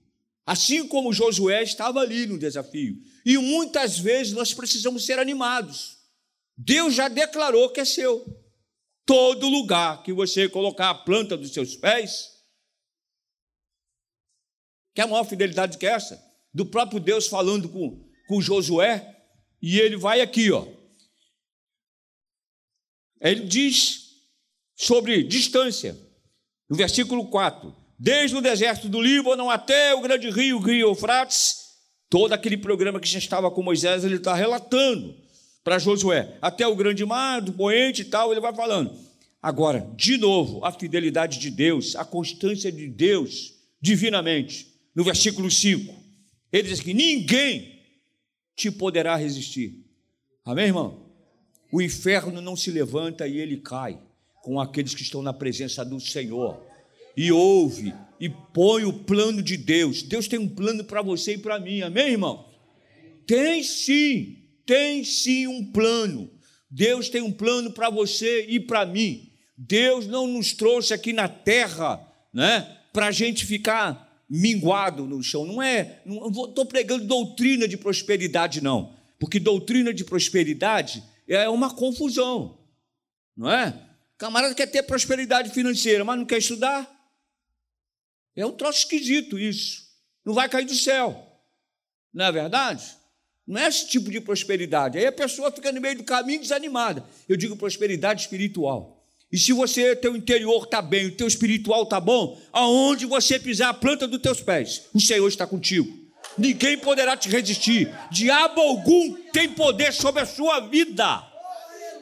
Assim 0.46 0.88
como 0.88 1.14
Josué 1.14 1.62
estava 1.62 2.00
ali 2.00 2.26
no 2.26 2.38
desafio. 2.38 2.98
E 3.26 3.38
muitas 3.38 4.00
vezes 4.00 4.34
nós 4.34 4.54
precisamos 4.54 5.06
ser 5.06 5.20
animados. 5.20 5.98
Deus 6.58 6.94
já 6.94 7.08
declarou 7.08 7.70
que 7.70 7.80
é 7.80 7.86
seu. 7.86 8.26
Todo 9.06 9.50
lugar 9.50 10.02
que 10.04 10.14
você 10.14 10.48
colocar 10.48 10.90
a 10.90 10.96
planta 10.96 11.36
dos 11.36 11.52
seus 11.54 11.76
pés, 11.76 12.32
que 14.94 15.02
é 15.02 15.04
a 15.04 15.08
maior 15.08 15.26
fidelidade 15.26 15.78
que 15.78 15.86
essa? 15.86 16.22
Do 16.54 16.66
próprio 16.66 17.00
Deus 17.00 17.28
falando 17.28 17.68
com, 17.68 18.08
com 18.28 18.42
Josué, 18.42 19.14
e 19.62 19.80
ele 19.80 19.98
vai 19.98 20.22
aqui, 20.22 20.52
ó. 20.52 20.68
Ele 23.20 23.46
diz 23.46 24.04
sobre 24.76 25.24
distância, 25.24 25.98
no 26.70 26.76
versículo 26.76 27.30
4: 27.30 27.76
desde 27.98 28.36
o 28.36 28.42
deserto 28.42 28.90
do 28.90 29.02
Líbano 29.02 29.50
até 29.50 29.94
o 29.94 30.02
grande 30.02 30.30
rio, 30.30 30.58
o 30.58 30.62
rio 30.62 30.90
Eufrates, 30.90 31.56
todo 32.10 32.34
aquele 32.34 32.58
programa 32.58 33.00
que 33.00 33.08
já 33.08 33.20
estava 33.20 33.50
com 33.50 33.64
Moisés, 33.64 34.04
ele 34.04 34.16
está 34.16 34.34
relatando 34.34 35.23
para 35.64 35.80
Josué, 35.80 36.38
até 36.42 36.68
o 36.68 36.76
grande 36.76 37.06
mar, 37.06 37.42
do 37.42 37.54
poente 37.54 38.02
e 38.02 38.06
tal, 38.06 38.32
ele 38.32 38.42
vai 38.42 38.54
falando. 38.54 38.94
Agora, 39.42 39.90
de 39.96 40.18
novo, 40.18 40.64
a 40.64 40.72
fidelidade 40.72 41.40
de 41.40 41.50
Deus, 41.50 41.96
a 41.96 42.06
constância 42.06 42.72
de 42.72 42.88
Deus, 42.88 43.54
divinamente, 43.82 44.68
no 44.96 45.04
versículo 45.04 45.50
5, 45.50 45.94
ele 46.52 46.68
diz 46.68 46.80
que 46.80 46.94
ninguém 46.94 47.82
te 48.56 48.70
poderá 48.70 49.16
resistir. 49.16 49.86
Amém, 50.46 50.66
irmão? 50.66 51.04
O 51.72 51.82
inferno 51.82 52.40
não 52.42 52.56
se 52.56 52.70
levanta 52.70 53.28
e 53.28 53.38
ele 53.38 53.58
cai 53.58 54.00
com 54.44 54.60
aqueles 54.60 54.94
que 54.94 55.02
estão 55.02 55.22
na 55.22 55.34
presença 55.34 55.84
do 55.84 56.00
Senhor. 56.00 56.62
E 57.16 57.32
ouve 57.32 57.94
e 58.20 58.30
põe 58.30 58.86
o 58.86 58.94
plano 58.94 59.42
de 59.42 59.58
Deus. 59.58 60.04
Deus 60.04 60.28
tem 60.28 60.38
um 60.38 60.48
plano 60.48 60.84
para 60.84 61.02
você 61.02 61.34
e 61.34 61.38
para 61.38 61.60
mim. 61.60 61.82
Amém, 61.82 62.12
irmão? 62.12 62.46
Tem 63.26 63.64
sim, 63.64 64.43
tem 64.66 65.04
sim 65.04 65.48
um 65.48 65.72
plano. 65.72 66.30
Deus 66.70 67.10
tem 67.10 67.22
um 67.22 67.32
plano 67.32 67.72
para 67.72 67.90
você 67.90 68.46
e 68.48 68.60
para 68.60 68.86
mim. 68.86 69.32
Deus 69.58 70.08
não 70.08 70.28
nos 70.28 70.54
trouxe 70.54 70.94
aqui 70.94 71.14
na 71.14 71.28
terra, 71.28 72.06
né, 72.34 72.80
para 72.92 73.08
a 73.08 73.12
gente 73.12 73.46
ficar 73.46 74.26
minguado 74.30 75.06
no 75.06 75.22
chão. 75.22 75.46
Não 75.46 75.62
é, 75.62 76.02
não 76.06 76.28
estou 76.28 76.66
pregando 76.66 77.06
doutrina 77.06 77.68
de 77.68 77.78
prosperidade, 77.78 78.62
não, 78.62 78.96
porque 79.20 79.40
doutrina 79.40 79.94
de 79.94 80.04
prosperidade 80.04 81.04
é 81.28 81.48
uma 81.48 81.74
confusão, 81.74 82.58
não 83.38 83.50
é? 83.50 83.80
Camarada 84.18 84.56
quer 84.56 84.68
ter 84.68 84.84
prosperidade 84.84 85.52
financeira, 85.52 86.04
mas 86.04 86.18
não 86.18 86.26
quer 86.26 86.40
estudar. 86.40 86.90
É 88.36 88.46
um 88.46 88.52
troço 88.52 88.80
esquisito 88.80 89.38
isso. 89.38 89.84
Não 90.26 90.34
vai 90.34 90.50
cair 90.50 90.66
do 90.66 90.74
céu, 90.74 91.40
não 92.12 92.26
é 92.26 92.32
verdade? 92.32 93.03
Não 93.48 93.62
é 93.62 93.68
esse 93.68 93.88
tipo 93.88 94.10
de 94.10 94.22
prosperidade. 94.22 94.98
Aí 94.98 95.06
a 95.06 95.12
pessoa 95.12 95.52
fica 95.52 95.72
no 95.72 95.82
meio 95.82 95.98
do 95.98 96.04
caminho 96.04 96.40
desanimada. 96.40 97.04
Eu 97.28 97.36
digo 97.36 97.56
prosperidade 97.56 98.22
espiritual. 98.22 99.04
E 99.32 99.38
se 99.38 99.52
você, 99.52 99.96
teu 99.96 100.16
interior 100.16 100.64
está 100.64 100.82
bem, 100.82 101.08
o 101.08 101.16
teu 101.16 101.28
espiritual 101.28 101.84
está 101.84 102.00
bom, 102.00 102.40
aonde 102.52 103.06
você 103.06 103.40
pisar 103.40 103.70
a 103.70 103.74
planta 103.74 104.08
dos 104.08 104.22
teus 104.22 104.40
pés, 104.40 104.84
o 104.94 105.02
Senhor 105.02 105.28
está 105.28 105.48
contigo. 105.48 105.92
Ninguém 106.38 106.78
poderá 106.78 107.18
te 107.18 107.30
resistir. 107.30 107.92
Diabo 108.12 108.62
algum 108.62 109.16
tem 109.34 109.50
poder 109.50 109.92
sobre 109.92 110.22
a 110.22 110.26
sua 110.26 110.60
vida. 110.62 111.24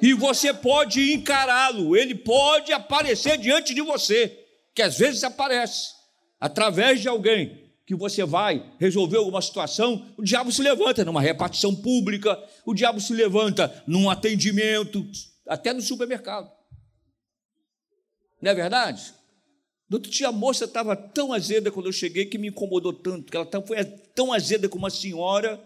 E 0.02 0.14
você 0.14 0.54
pode 0.54 1.14
encará-lo, 1.14 1.96
ele 1.96 2.16
pode 2.16 2.74
aparecer 2.74 3.38
diante 3.38 3.74
de 3.74 3.82
você, 3.82 4.38
que 4.76 4.82
às 4.82 4.98
vezes 4.98 5.24
aparece 5.24 5.92
através 6.40 7.02
de 7.02 7.08
alguém 7.08 7.61
que 7.92 7.96
você 7.96 8.24
vai 8.24 8.74
resolver 8.80 9.18
alguma 9.18 9.42
situação, 9.42 10.14
o 10.18 10.24
diabo 10.24 10.50
se 10.50 10.62
levanta 10.62 11.04
numa 11.04 11.20
repartição 11.20 11.76
pública, 11.76 12.42
o 12.66 12.74
diabo 12.74 13.02
se 13.02 13.14
levanta 13.14 13.84
num 13.86 14.10
atendimento, 14.10 15.06
até 15.46 15.74
no 15.74 15.82
supermercado. 15.82 16.50
Não 18.42 18.52
é 18.52 18.56
verdade? 18.56 19.14
No 19.90 19.98
outro 19.98 20.10
dia 20.10 20.30
a 20.30 20.32
moça 20.32 20.64
estava 20.64 20.96
tão 20.96 21.34
azeda 21.34 21.70
quando 21.70 21.88
eu 21.88 21.92
cheguei 21.92 22.26
que 22.26 22.38
me 22.38 22.48
incomodou 22.48 22.94
tanto, 22.94 23.30
que 23.30 23.36
ela 23.36 23.48
foi 23.68 23.84
tão 24.16 24.32
azeda 24.32 24.70
como 24.70 24.84
uma 24.84 24.90
senhora 24.90 25.62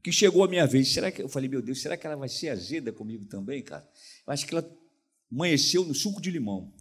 que 0.00 0.12
chegou 0.12 0.44
a 0.44 0.48
minha 0.48 0.64
vez. 0.64 0.92
Será 0.92 1.10
que 1.10 1.22
eu 1.22 1.28
falei, 1.28 1.48
meu 1.48 1.60
Deus, 1.60 1.82
será 1.82 1.96
que 1.96 2.06
ela 2.06 2.14
vai 2.14 2.28
ser 2.28 2.50
azeda 2.50 2.92
comigo 2.92 3.24
também, 3.26 3.62
cara? 3.62 3.86
Eu 4.24 4.32
acho 4.32 4.46
que 4.46 4.54
ela 4.54 4.64
amanheceu 5.30 5.84
no 5.84 5.92
suco 5.92 6.20
de 6.20 6.30
limão. 6.30 6.72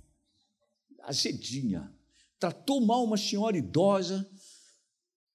Azedinha. 1.01 1.91
Tratou 2.39 2.79
mal 2.79 3.03
uma 3.03 3.17
senhora 3.17 3.57
idosa. 3.57 4.29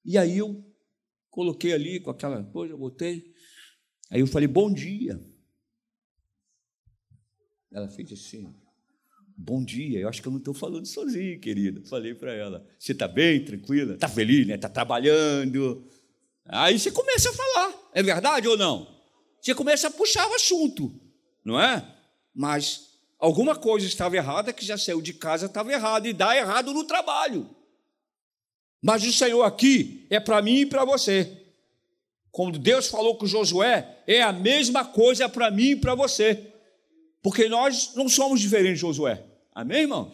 E 0.05 0.19
aí 0.19 0.39
eu 0.39 0.65
coloquei 1.31 1.73
ali 1.73 2.01
com 2.01 2.11
aquela 2.11 2.43
coisa, 2.45 2.75
eu 2.75 2.79
botei. 2.79 3.33
Aí 4.11 4.21
eu 4.21 4.27
falei, 4.27 4.49
bom 4.49 4.73
dia. 4.73 5.21
Ela 7.73 7.89
fez 7.89 8.13
assim. 8.13 8.55
Bom 9.37 9.65
dia, 9.65 9.99
eu 9.99 10.09
acho 10.09 10.21
que 10.21 10.29
eu 10.29 10.33
não 10.33 10.39
estou 10.39 10.55
falando 10.55 10.87
sozinho, 10.87 11.41
querida. 11.41 11.83
Falei 11.89 12.15
para 12.15 12.33
ela: 12.33 12.65
Você 12.79 12.93
está 12.93 13.09
bem, 13.09 13.45
tranquila? 13.45 13.95
Está 13.95 14.09
feliz, 14.09 14.47
né? 14.47 14.55
Está 14.55 14.69
trabalhando? 14.69 15.89
Aí 16.47 16.79
você 16.79 16.91
começa 16.91 17.31
a 17.31 17.33
falar, 17.33 17.91
é 17.95 18.03
verdade 18.03 18.47
ou 18.47 18.57
não? 18.57 18.87
Você 19.41 19.55
começa 19.55 19.89
a 19.89 19.91
puxar 19.91 20.29
o 20.29 20.35
assunto, 20.35 20.95
não 21.45 21.61
é? 21.61 21.97
Mas 22.35 22.99
alguma 23.19 23.57
coisa 23.57 23.87
estava 23.87 24.17
errada, 24.17 24.53
que 24.53 24.65
já 24.65 24.77
saiu 24.77 25.01
de 25.01 25.15
casa, 25.15 25.47
estava 25.47 25.73
errado, 25.73 26.07
e 26.07 26.13
dá 26.13 26.37
errado 26.37 26.73
no 26.73 26.85
trabalho. 26.85 27.49
Mas 28.83 29.05
o 29.05 29.13
Senhor 29.13 29.45
aqui 29.45 30.05
é 30.11 30.19
para 30.19 30.43
mim 30.43 30.63
e 30.63 30.67
para 30.67 30.85
você. 30.85 31.31
Quando 32.33 32.59
Deus 32.59 32.89
falou 32.89 33.17
com 33.17 33.27
Josué, 33.27 33.99
é 34.07 34.21
a 34.23 34.33
mesma 34.33 34.85
coisa 34.85 35.29
para 35.29 35.51
mim 35.51 35.71
e 35.71 35.77
para 35.77 35.95
você. 35.95 36.49
Porque 37.23 37.49
nós 37.49 37.93
não 37.95 38.09
somos 38.09 38.41
diferentes 38.41 38.81
Josué. 38.81 39.23
Amém, 39.55 39.83
irmãos? 39.83 40.13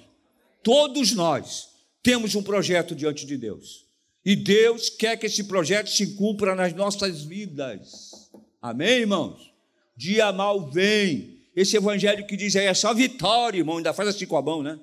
Todos 0.63 1.13
nós 1.13 1.71
temos 2.03 2.35
um 2.35 2.43
projeto 2.43 2.95
diante 2.95 3.25
de 3.25 3.39
Deus. 3.39 3.87
E 4.25 4.37
Deus 4.37 4.91
quer 4.91 5.17
que 5.17 5.25
esse 5.25 5.45
projeto 5.45 5.89
se 5.89 6.15
cumpra 6.15 6.55
nas 6.55 6.75
nossas 6.75 7.23
vidas. 7.23 8.31
Amém, 8.61 9.01
irmãos? 9.01 9.55
Dia 9.97 10.31
mal 10.33 10.71
vem. 10.71 11.39
Esse 11.57 11.77
evangelho 11.77 12.27
que 12.27 12.37
diz 12.37 12.55
aí 12.55 12.67
é 12.67 12.75
só 12.75 12.93
vitória, 12.93 13.59
irmão. 13.59 13.79
Ainda 13.79 13.95
faz 13.95 14.11
assim 14.11 14.27
com 14.27 14.37
a 14.37 14.43
mão, 14.43 14.63
né? 14.63 14.79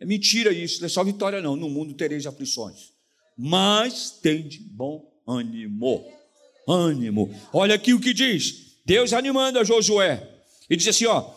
É 0.00 0.06
mentira 0.06 0.52
isso, 0.52 0.80
não 0.80 0.86
é 0.86 0.88
só 0.88 1.04
vitória, 1.04 1.42
não. 1.42 1.56
No 1.56 1.68
mundo 1.68 1.92
tereis 1.94 2.26
aflições. 2.26 2.95
Mas 3.36 4.10
tem 4.22 4.46
de 4.48 4.58
bom 4.60 5.12
ânimo. 5.26 6.04
Ânimo. 6.68 7.34
Olha 7.52 7.74
aqui 7.74 7.92
o 7.92 8.00
que 8.00 8.14
diz. 8.14 8.80
Deus 8.84 9.12
animando 9.12 9.58
a 9.58 9.64
Josué. 9.64 10.28
E 10.70 10.76
diz 10.76 10.88
assim: 10.88 11.06
ó, 11.06 11.34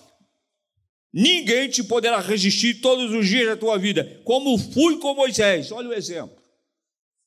Ninguém 1.12 1.68
te 1.70 1.84
poderá 1.84 2.20
resistir 2.20 2.82
todos 2.82 3.12
os 3.12 3.28
dias 3.28 3.48
da 3.48 3.58
tua 3.58 3.78
vida, 3.78 4.22
como 4.24 4.58
fui 4.58 5.00
com 5.00 5.16
Moisés. 5.16 5.72
Olha 5.72 5.90
o 5.90 5.94
exemplo. 5.94 6.38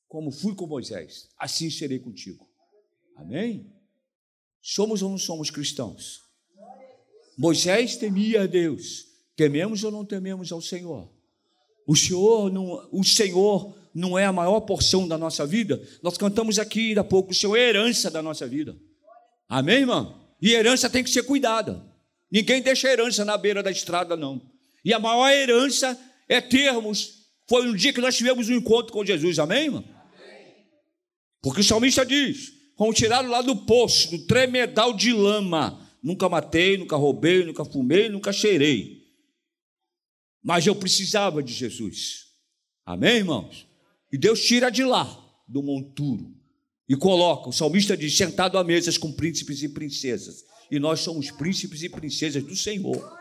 Como 0.09 0.31
fui 0.31 0.55
com 0.55 0.67
Moisés, 0.67 1.29
assim 1.39 1.71
serei 1.71 1.99
contigo. 1.99 2.49
Amém? 3.17 3.73
Somos 4.61 5.03
ou 5.03 5.11
não 5.11 5.19
somos 5.19 5.51
cristãos? 5.51 6.21
Moisés 7.37 7.97
temia 7.97 8.43
a 8.43 8.47
Deus. 8.47 9.07
Tememos 9.35 9.83
ou 9.83 9.91
não 9.91 10.05
tememos 10.05 10.53
ao 10.53 10.61
Senhor? 10.61 11.11
O 11.87 11.97
Senhor 11.97 12.53
não, 12.53 12.89
o 12.93 13.03
Senhor 13.03 13.75
não 13.95 14.19
é 14.19 14.25
a 14.25 14.33
maior 14.33 14.61
porção 14.61 15.07
da 15.07 15.19
nossa 15.19 15.47
vida? 15.47 15.83
Nós 16.03 16.17
cantamos 16.17 16.59
aqui 16.59 16.99
há 16.99 17.05
pouco, 17.05 17.33
o 17.33 17.35
Senhor 17.35 17.57
é 17.57 17.69
herança 17.69 18.11
da 18.11 18.23
nossa 18.23 18.47
vida. 18.47 18.77
Amém, 19.49 19.81
irmão? 19.81 20.21
E 20.41 20.53
herança 20.53 20.89
tem 20.89 21.05
que 21.05 21.11
ser 21.11 21.23
cuidada. 21.23 21.83
Ninguém 22.31 22.63
deixa 22.63 22.91
herança 22.91 23.25
na 23.25 23.37
beira 23.37 23.63
da 23.63 23.71
estrada, 23.71 24.17
não. 24.17 24.41
E 24.85 24.93
a 24.93 24.99
maior 24.99 25.31
herança 25.31 25.99
é 26.29 26.41
termos. 26.41 27.27
Foi 27.49 27.69
um 27.69 27.75
dia 27.75 27.93
que 27.93 28.01
nós 28.01 28.17
tivemos 28.17 28.49
um 28.49 28.55
encontro 28.55 28.93
com 28.93 29.05
Jesus, 29.05 29.39
amém, 29.39 29.65
irmão? 29.65 29.85
Porque 31.43 31.61
o 31.61 31.65
salmista 31.65 32.07
diz: 32.07 32.53
vamos 32.79 32.97
tirar 32.97 33.21
lá 33.21 33.43
do 33.43 33.55
poço, 33.55 34.11
do 34.11 34.27
tremedal 34.27 34.95
de 34.95 35.13
lama. 35.13 35.79
Nunca 36.03 36.29
matei, 36.29 36.77
nunca 36.77 36.97
roubei, 36.97 37.45
nunca 37.45 37.65
fumei, 37.65 38.09
nunca 38.09 38.33
cheirei. 38.33 39.03
Mas 40.43 40.67
eu 40.67 40.75
precisava 40.75 41.43
de 41.43 41.53
Jesus. 41.53 42.27
Amém, 42.85 43.19
irmãos? 43.19 43.67
E 44.13 44.19
Deus 44.19 44.41
tira 44.43 44.71
de 44.71 44.85
lá, 44.85 45.05
do 45.49 45.63
monturo, 45.63 46.35
e 46.89 46.95
coloca, 46.95 47.49
o 47.49 47.53
salmista 47.53 47.97
diz, 47.97 48.17
sentado 48.17 48.59
à 48.59 48.65
mesas 48.65 48.99
com 48.99 49.11
príncipes 49.11 49.63
e 49.63 49.69
princesas 49.69 50.45
e 50.73 50.79
nós 50.79 51.01
somos 51.01 51.31
príncipes 51.31 51.83
e 51.83 51.89
princesas 51.91 52.43
do 52.43 52.57
Senhor. 52.57 53.15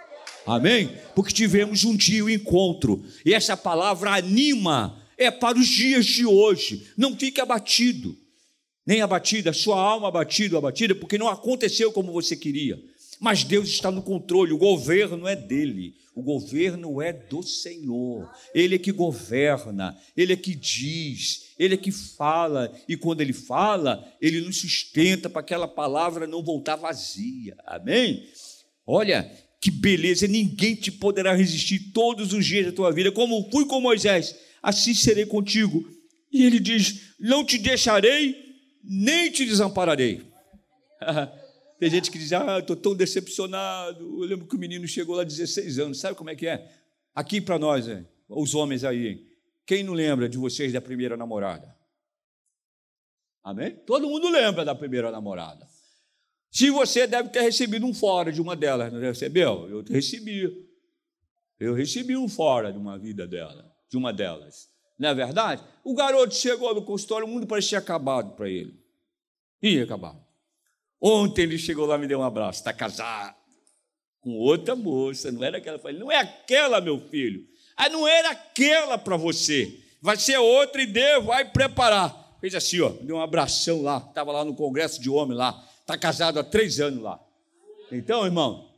Amém? 0.46 0.90
Porque 1.14 1.34
tivemos 1.34 1.84
um 1.84 1.94
dia 1.94 2.24
o 2.24 2.28
um 2.28 2.30
encontro, 2.30 3.04
e 3.26 3.34
essa 3.34 3.58
palavra 3.58 4.12
anima, 4.12 4.98
é 5.18 5.30
para 5.30 5.60
os 5.60 5.68
dias 5.68 6.06
de 6.06 6.26
hoje. 6.26 6.88
Não 6.98 7.14
fique 7.14 7.42
abatido, 7.42 8.18
nem 8.86 9.02
abatida, 9.02 9.52
sua 9.52 9.78
alma 9.78 10.08
abatida, 10.08 10.58
abatida, 10.58 10.96
porque 10.96 11.18
não 11.18 11.28
aconteceu 11.28 11.92
como 11.92 12.14
você 12.14 12.38
queria. 12.38 12.82
Mas 13.22 13.44
Deus 13.44 13.70
está 13.70 13.92
no 13.92 14.02
controle, 14.02 14.52
o 14.52 14.58
governo 14.58 15.28
é 15.28 15.36
dele, 15.36 15.94
o 16.16 16.24
governo 16.24 17.00
é 17.00 17.14
do 17.14 17.44
Senhor, 17.44 18.28
ele 18.52 18.74
é 18.74 18.80
que 18.80 18.92
governa, 18.92 19.96
ele 20.18 20.34
é 20.34 20.36
que 20.36 20.56
diz, 20.56 21.54
ele 21.60 21.76
é 21.76 21.78
que 21.78 21.92
fala, 21.92 22.74
e 22.90 22.98
quando 22.98 23.22
ele 23.22 23.32
fala, 23.32 24.04
ele 24.20 24.42
nos 24.42 24.58
sustenta 24.58 25.30
para 25.30 25.42
aquela 25.42 25.68
palavra 25.68 26.26
não 26.26 26.42
voltar 26.42 26.76
vazia, 26.78 27.56
amém? 27.68 28.28
Olha, 28.88 29.32
que 29.62 29.70
beleza, 29.70 30.28
ninguém 30.28 30.74
te 30.74 30.92
poderá 30.92 31.36
resistir 31.36 31.92
todos 31.94 32.34
os 32.34 32.44
dias 32.44 32.66
da 32.66 32.72
tua 32.72 32.92
vida, 32.92 33.12
como 33.12 33.48
fui 33.52 33.68
com 33.68 33.80
Moisés, 33.80 34.36
assim 34.64 34.96
serei 34.96 35.28
contigo. 35.28 35.88
E 36.32 36.44
ele 36.44 36.60
diz: 36.60 37.14
Não 37.20 37.46
te 37.46 37.60
deixarei, 37.60 38.36
nem 38.84 39.30
te 39.30 39.46
desampararei. 39.46 40.22
Tem 41.82 41.90
gente 41.90 42.12
que 42.12 42.20
diz: 42.20 42.32
Ah, 42.32 42.60
estou 42.60 42.76
tão 42.76 42.94
decepcionado. 42.94 44.04
Eu 44.22 44.28
lembro 44.28 44.46
que 44.46 44.56
o 44.56 44.60
menino 44.60 44.88
chegou 44.88 45.16
lá 45.16 45.24
16 45.24 45.80
anos, 45.80 46.00
sabe 46.00 46.16
como 46.16 46.30
é 46.30 46.36
que 46.36 46.46
é? 46.46 46.72
Aqui 47.16 47.42
para 47.42 47.58
nós, 47.58 47.88
os 48.30 48.54
homens 48.54 48.84
aí, 48.84 49.28
quem 49.66 49.84
não 49.84 49.94
lembra 49.94 50.30
de 50.30 50.38
vocês 50.38 50.72
da 50.72 50.80
primeira 50.80 51.18
namorada? 51.18 51.76
Amém? 53.44 53.72
Todo 53.88 54.08
mundo 54.08 54.30
lembra 54.30 54.64
da 54.64 54.76
primeira 54.76 55.10
namorada. 55.10 55.68
Se 56.52 56.70
você 56.70 57.08
deve 57.08 57.30
ter 57.30 57.42
recebido 57.42 57.84
um 57.88 57.96
fora 57.96 58.32
de 58.32 58.40
uma 58.40 58.56
delas, 58.56 58.94
não 58.94 59.00
recebeu? 59.00 59.68
Eu 59.68 59.82
recebi. 59.82 60.70
Eu 61.60 61.74
recebi 61.74 62.16
um 62.16 62.30
fora 62.30 62.72
de 62.72 62.78
uma 62.78 62.96
vida 63.00 63.26
dela, 63.26 63.76
de 63.90 63.98
uma 63.98 64.14
delas. 64.14 64.70
Não 65.00 65.10
é 65.10 65.16
verdade? 65.16 65.64
O 65.84 65.96
garoto 65.96 66.36
chegou 66.36 66.76
no 66.76 66.86
consultório, 66.86 67.26
o 67.26 67.30
mundo 67.30 67.48
parecia 67.48 67.80
acabado 67.80 68.36
para 68.36 68.48
ele. 68.48 68.80
Ia 69.64 69.84
acabar. 69.84 70.31
Ontem 71.02 71.44
ele 71.44 71.58
chegou 71.58 71.86
lá 71.86 71.96
e 71.96 72.00
me 72.00 72.08
deu 72.08 72.20
um 72.20 72.24
abraço. 72.24 72.60
Está 72.60 72.72
casado 72.72 73.36
com 74.22 74.38
outra 74.38 74.76
moça, 74.76 75.32
não 75.32 75.44
era 75.44 75.58
aquela. 75.58 75.80
Falei, 75.80 76.00
não 76.00 76.12
é 76.12 76.18
aquela, 76.18 76.80
meu 76.80 77.00
filho. 77.10 77.48
Ah, 77.76 77.90
não 77.90 78.08
era 78.08 78.30
aquela 78.30 78.98
para 78.98 79.18
você. 79.18 79.80
Vai 80.00 80.18
ser 80.18 80.38
outra 80.38 80.82
e 80.82 80.86
Deus 80.86 81.26
vai 81.26 81.52
preparar. 81.52 82.38
Fez 82.40 82.56
assim, 82.56 82.80
ó, 82.82 82.90
deu 82.90 83.16
um 83.16 83.22
abração 83.22 83.82
lá. 83.82 83.98
Estava 83.98 84.32
lá 84.32 84.46
no 84.46 84.56
congresso 84.56 85.02
de 85.02 85.10
homem 85.10 85.36
lá. 85.36 85.68
Está 85.80 85.98
casado 85.98 86.40
há 86.40 86.44
três 86.44 86.80
anos 86.80 87.02
lá. 87.02 87.20
Então, 87.92 88.26
irmão, 88.26 88.72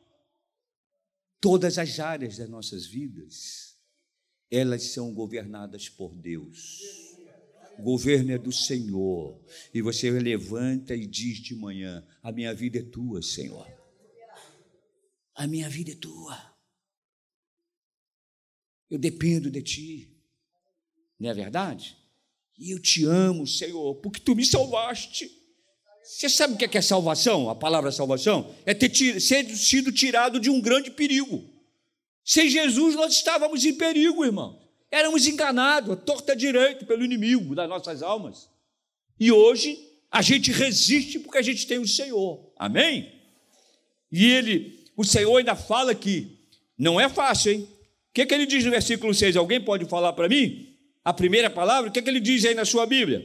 todas 1.40 1.78
as 1.78 2.00
áreas 2.00 2.38
das 2.38 2.50
nossas 2.50 2.86
vidas, 2.86 3.76
elas 4.50 4.84
são 4.84 5.14
governadas 5.14 5.90
por 5.90 6.16
Deus. 6.16 7.13
O 7.78 7.82
governo 7.82 8.32
é 8.32 8.38
do 8.38 8.52
Senhor. 8.52 9.42
E 9.74 9.82
você 9.82 10.10
levanta 10.12 10.96
e 10.96 11.06
diz 11.06 11.40
de 11.40 11.56
manhã: 11.56 12.06
A 12.22 12.32
minha 12.32 12.54
vida 12.54 12.80
é 12.80 12.84
tua, 12.84 13.22
Senhor. 13.22 13.68
A 15.36 15.48
minha 15.48 15.70
vida 15.70 15.92
é 15.92 15.96
tua. 15.96 16.54
Eu 18.90 19.00
dependo 19.00 19.50
de 19.50 19.62
ti. 19.62 20.10
Não 21.20 21.30
é 21.30 21.34
verdade? 21.34 21.98
E 22.58 22.72
eu 22.72 22.80
te 22.80 23.06
amo, 23.06 23.48
Senhor, 23.48 23.96
porque 23.96 24.20
tu 24.20 24.36
me 24.36 24.46
salvaste. 24.46 25.30
Você 26.04 26.30
sabe 26.30 26.54
o 26.54 26.58
que 26.58 26.66
é, 26.66 26.68
que 26.68 26.78
é 26.78 26.82
salvação? 26.82 27.50
A 27.50 27.56
palavra 27.56 27.92
salvação 27.92 28.54
é 28.66 28.74
ter 28.74 28.94
ser 29.20 29.46
sido 29.56 29.92
tirado 29.92 30.40
de 30.40 30.50
um 30.50 30.62
grande 30.62 30.92
perigo. 30.92 31.50
Sem 32.24 32.50
Jesus 32.50 32.96
nós 32.96 33.14
estávamos 33.14 33.66
em 33.66 33.74
perigo, 33.74 34.24
irmão. 34.24 34.63
Éramos 34.94 35.26
enganados, 35.26 35.98
torta 36.06 36.36
direito 36.36 36.86
pelo 36.86 37.04
inimigo 37.04 37.56
das 37.56 37.68
nossas 37.68 38.04
almas. 38.04 38.48
E 39.20 39.32
hoje 39.32 39.76
a 40.12 40.22
gente 40.22 40.52
resiste 40.52 41.18
porque 41.18 41.40
a 41.40 41.42
gente 41.42 41.66
tem 41.66 41.80
o 41.80 41.88
Senhor. 41.88 42.54
Amém? 42.56 43.12
E 44.12 44.24
ele, 44.24 44.86
o 44.96 45.04
Senhor 45.04 45.36
ainda 45.36 45.56
fala 45.56 45.96
que 45.96 46.38
não 46.78 47.02
é 47.02 47.10
fácil, 47.10 47.54
hein? 47.54 47.62
O 47.62 48.14
que, 48.14 48.22
é 48.22 48.26
que 48.28 48.36
ele 48.36 48.46
diz 48.46 48.64
no 48.64 48.70
versículo 48.70 49.12
6? 49.16 49.36
Alguém 49.36 49.60
pode 49.60 49.86
falar 49.86 50.14
para 50.14 50.30
mim? 50.30 50.78
A 51.04 51.12
primeira 51.12 51.50
palavra, 51.50 51.90
o 51.90 51.92
que, 51.92 51.98
é 51.98 52.02
que 52.04 52.10
ele 52.12 52.20
diz 52.20 52.46
aí 52.46 52.54
na 52.54 52.64
sua 52.64 52.86
Bíblia? 52.86 53.20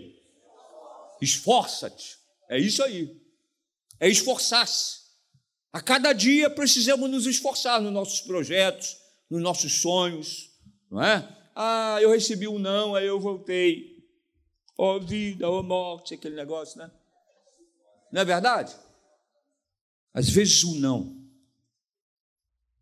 Esforça-te. 1.20 2.16
É 2.48 2.59
isso 2.59 2.83
aí. 2.83 3.14
É 4.00 4.09
esforçar-se. 4.09 5.00
A 5.70 5.83
cada 5.83 6.14
dia 6.14 6.48
precisamos 6.48 7.11
nos 7.11 7.26
esforçar 7.26 7.78
nos 7.78 7.92
nossos 7.92 8.22
projetos, 8.22 8.96
nos 9.28 9.42
nossos 9.42 9.83
sonhos, 9.83 10.48
não 10.90 11.04
é? 11.04 11.37
Ah, 11.61 11.99
eu 12.01 12.12
recebi 12.12 12.47
um 12.47 12.57
não, 12.57 12.94
aí 12.94 13.05
eu 13.05 13.18
voltei. 13.18 13.99
Ó 14.79 14.94
oh, 14.94 15.01
vida, 15.01 15.51
ó 15.51 15.59
oh, 15.59 15.62
morte, 15.64 16.14
aquele 16.14 16.37
negócio, 16.37 16.79
né? 16.79 16.88
Não 18.12 18.21
é 18.21 18.25
verdade? 18.25 18.77
Às 20.14 20.31
vezes 20.31 20.62
o 20.62 20.77
não 20.77 21.21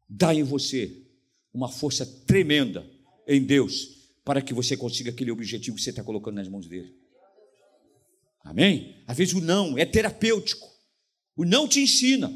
dá 0.07 0.35
em 0.35 0.43
você 0.43 1.07
uma 1.55 1.71
força 1.71 2.05
tremenda 2.27 2.87
em 3.27 3.43
Deus 3.43 4.11
para 4.23 4.43
que 4.43 4.53
você 4.53 4.77
consiga 4.77 5.11
aquele 5.11 5.31
objetivo 5.31 5.79
que 5.79 5.83
você 5.83 5.89
está 5.89 6.05
colocando 6.05 6.35
nas 6.35 6.47
mãos 6.49 6.67
dele. 6.67 6.95
Amém? 8.45 9.03
Às 9.07 9.17
vezes 9.17 9.33
o 9.33 9.41
não 9.41 9.79
é 9.79 9.87
terapêutico. 9.87 10.69
O 11.35 11.47
não 11.47 11.67
te 11.67 11.81
ensina 11.81 12.31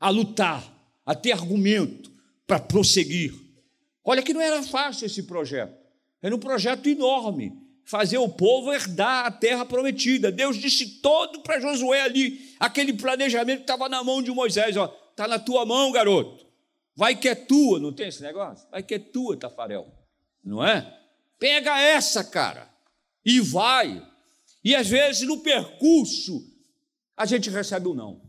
a 0.00 0.10
lutar, 0.10 0.92
a 1.06 1.14
ter 1.14 1.30
argumento 1.30 2.10
para 2.48 2.58
prosseguir. 2.58 3.47
Olha 4.04 4.22
que 4.22 4.32
não 4.32 4.40
era 4.40 4.62
fácil 4.62 5.06
esse 5.06 5.24
projeto. 5.24 5.76
Era 6.22 6.34
um 6.34 6.38
projeto 6.38 6.88
enorme. 6.88 7.52
Fazer 7.84 8.18
o 8.18 8.28
povo 8.28 8.72
herdar 8.72 9.26
a 9.26 9.30
terra 9.30 9.64
prometida. 9.64 10.30
Deus 10.30 10.56
disse 10.56 11.00
todo 11.00 11.40
para 11.40 11.60
Josué 11.60 12.02
ali. 12.02 12.54
Aquele 12.58 12.92
planejamento 12.92 13.58
que 13.58 13.64
estava 13.64 13.88
na 13.88 14.04
mão 14.04 14.22
de 14.22 14.30
Moisés. 14.30 14.76
Está 15.10 15.26
na 15.26 15.38
tua 15.38 15.64
mão, 15.64 15.90
garoto. 15.90 16.46
Vai 16.94 17.14
que 17.14 17.28
é 17.28 17.34
tua, 17.34 17.78
não 17.78 17.92
tem 17.92 18.08
esse 18.08 18.20
negócio? 18.22 18.68
Vai 18.70 18.82
que 18.82 18.94
é 18.94 18.98
tua, 18.98 19.36
Tafarel. 19.36 19.86
Não 20.42 20.64
é? 20.64 21.00
Pega 21.38 21.80
essa, 21.80 22.24
cara. 22.24 22.68
E 23.24 23.40
vai. 23.40 24.04
E 24.64 24.74
às 24.74 24.88
vezes 24.88 25.26
no 25.26 25.40
percurso 25.40 26.44
a 27.16 27.24
gente 27.24 27.50
recebe 27.50 27.88
um 27.88 27.94
não. 27.94 28.28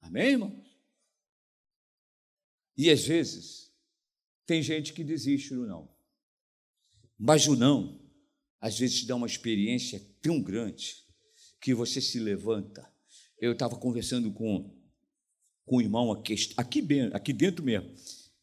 Amém, 0.00 0.30
irmãos? 0.30 0.68
E 2.76 2.90
às 2.90 3.04
vezes 3.04 3.67
tem 4.48 4.62
gente 4.62 4.94
que 4.94 5.04
desiste 5.04 5.54
do 5.54 5.66
não. 5.66 5.86
Mas 7.18 7.46
o 7.46 7.54
não, 7.54 8.00
às 8.58 8.78
vezes, 8.78 9.04
dá 9.04 9.14
uma 9.14 9.26
experiência 9.26 10.00
tão 10.22 10.40
grande 10.40 11.04
que 11.60 11.74
você 11.74 12.00
se 12.00 12.18
levanta. 12.18 12.90
Eu 13.38 13.52
estava 13.52 13.76
conversando 13.76 14.32
com, 14.32 14.74
com 15.66 15.76
um 15.76 15.80
irmão 15.82 16.10
aqui, 16.10 16.34
aqui, 16.56 16.82
aqui 17.12 17.32
dentro 17.34 17.62
mesmo, 17.62 17.94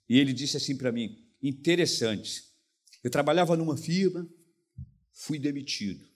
e 0.07 0.19
ele 0.19 0.31
disse 0.31 0.55
assim 0.55 0.77
para 0.77 0.91
mim: 0.91 1.27
interessante. 1.41 2.43
Eu 3.03 3.09
trabalhava 3.09 3.57
numa 3.57 3.75
firma, 3.75 4.29
fui 5.11 5.39
demitido. 5.39 6.07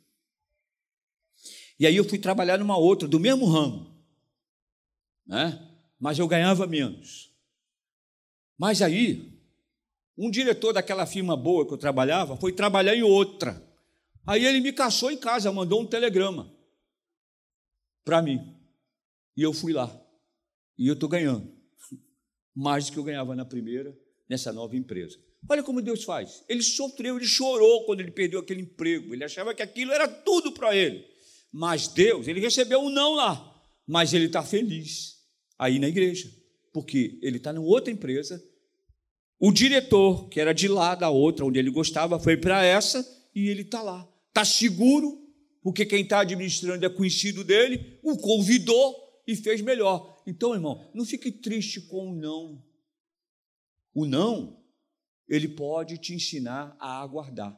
E 1.79 1.87
aí 1.87 1.95
eu 1.95 2.07
fui 2.07 2.19
trabalhar 2.19 2.59
numa 2.59 2.77
outra, 2.77 3.07
do 3.07 3.19
mesmo 3.19 3.47
ramo, 3.47 3.99
né? 5.25 5.67
mas 5.99 6.19
eu 6.19 6.27
ganhava 6.27 6.67
menos. 6.67 7.33
Mas 8.55 8.83
aí, 8.83 9.38
um 10.19 10.29
diretor 10.29 10.73
daquela 10.73 11.05
firma 11.05 11.37
boa 11.37 11.65
que 11.65 11.73
eu 11.73 11.77
trabalhava 11.77 12.35
foi 12.35 12.51
trabalhar 12.51 12.93
em 12.93 13.01
outra. 13.01 13.65
Aí 14.27 14.45
ele 14.45 14.59
me 14.59 14.73
caçou 14.73 15.09
em 15.09 15.17
casa, 15.17 15.49
mandou 15.49 15.81
um 15.81 15.85
telegrama 15.85 16.53
para 18.03 18.21
mim. 18.21 18.53
E 19.37 19.41
eu 19.41 19.53
fui 19.53 19.71
lá. 19.71 19.89
E 20.77 20.87
eu 20.87 20.93
estou 20.93 21.07
ganhando 21.07 21.49
mais 22.53 22.87
do 22.87 22.91
que 22.91 22.99
eu 22.99 23.03
ganhava 23.03 23.33
na 23.33 23.45
primeira, 23.45 23.97
nessa 24.27 24.51
nova 24.51 24.75
empresa. 24.75 25.17
Olha 25.47 25.63
como 25.63 25.81
Deus 25.81 26.03
faz. 26.03 26.43
Ele 26.49 26.61
sofreu, 26.61 27.15
ele 27.15 27.25
chorou 27.25 27.85
quando 27.85 28.01
ele 28.01 28.11
perdeu 28.11 28.41
aquele 28.41 28.61
emprego. 28.61 29.13
Ele 29.13 29.23
achava 29.23 29.55
que 29.55 29.61
aquilo 29.61 29.93
era 29.93 30.05
tudo 30.05 30.51
para 30.51 30.75
ele. 30.75 31.07
Mas 31.49 31.87
Deus, 31.87 32.27
ele 32.27 32.41
recebeu 32.41 32.81
um 32.81 32.89
não 32.89 33.13
lá, 33.13 33.63
mas 33.87 34.13
ele 34.13 34.25
está 34.25 34.43
feliz 34.43 35.17
aí 35.57 35.79
na 35.79 35.87
igreja, 35.87 36.29
porque 36.73 37.17
ele 37.21 37.37
está 37.37 37.53
em 37.53 37.57
outra 37.57 37.91
empresa. 37.91 38.43
O 39.39 39.51
diretor, 39.51 40.27
que 40.27 40.39
era 40.39 40.53
de 40.53 40.67
lá 40.67 40.95
da 40.95 41.09
outra, 41.09 41.45
onde 41.45 41.57
ele 41.57 41.71
gostava, 41.71 42.19
foi 42.19 42.35
para 42.35 42.63
essa 42.63 43.05
e 43.33 43.47
ele 43.47 43.61
está 43.61 43.81
lá. 43.81 44.07
Está 44.27 44.43
seguro, 44.43 45.17
porque 45.61 45.85
quem 45.85 46.01
está 46.01 46.21
administrando 46.21 46.85
é 46.85 46.89
conhecido 46.89 47.43
dele, 47.43 47.99
o 48.03 48.17
convidou 48.17 48.95
e 49.25 49.35
fez 49.35 49.61
melhor. 49.61 50.21
Então, 50.27 50.53
irmão, 50.53 50.89
não 50.93 51.05
fique 51.05 51.31
triste 51.31 51.81
com 51.81 52.11
o 52.11 52.15
não. 52.15 52.63
O 53.93 54.05
não, 54.05 54.61
ele 55.27 55.47
pode 55.47 55.97
te 55.97 56.13
ensinar 56.13 56.75
a 56.79 57.01
aguardar. 57.01 57.57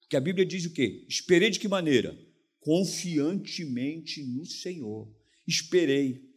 Porque 0.00 0.16
a 0.16 0.20
Bíblia 0.20 0.44
diz 0.44 0.66
o 0.66 0.72
quê? 0.72 1.06
Esperei 1.08 1.50
de 1.50 1.58
que 1.58 1.68
maneira? 1.68 2.16
confiantemente 2.68 4.22
no 4.24 4.44
Senhor. 4.44 5.10
Esperei. 5.46 6.27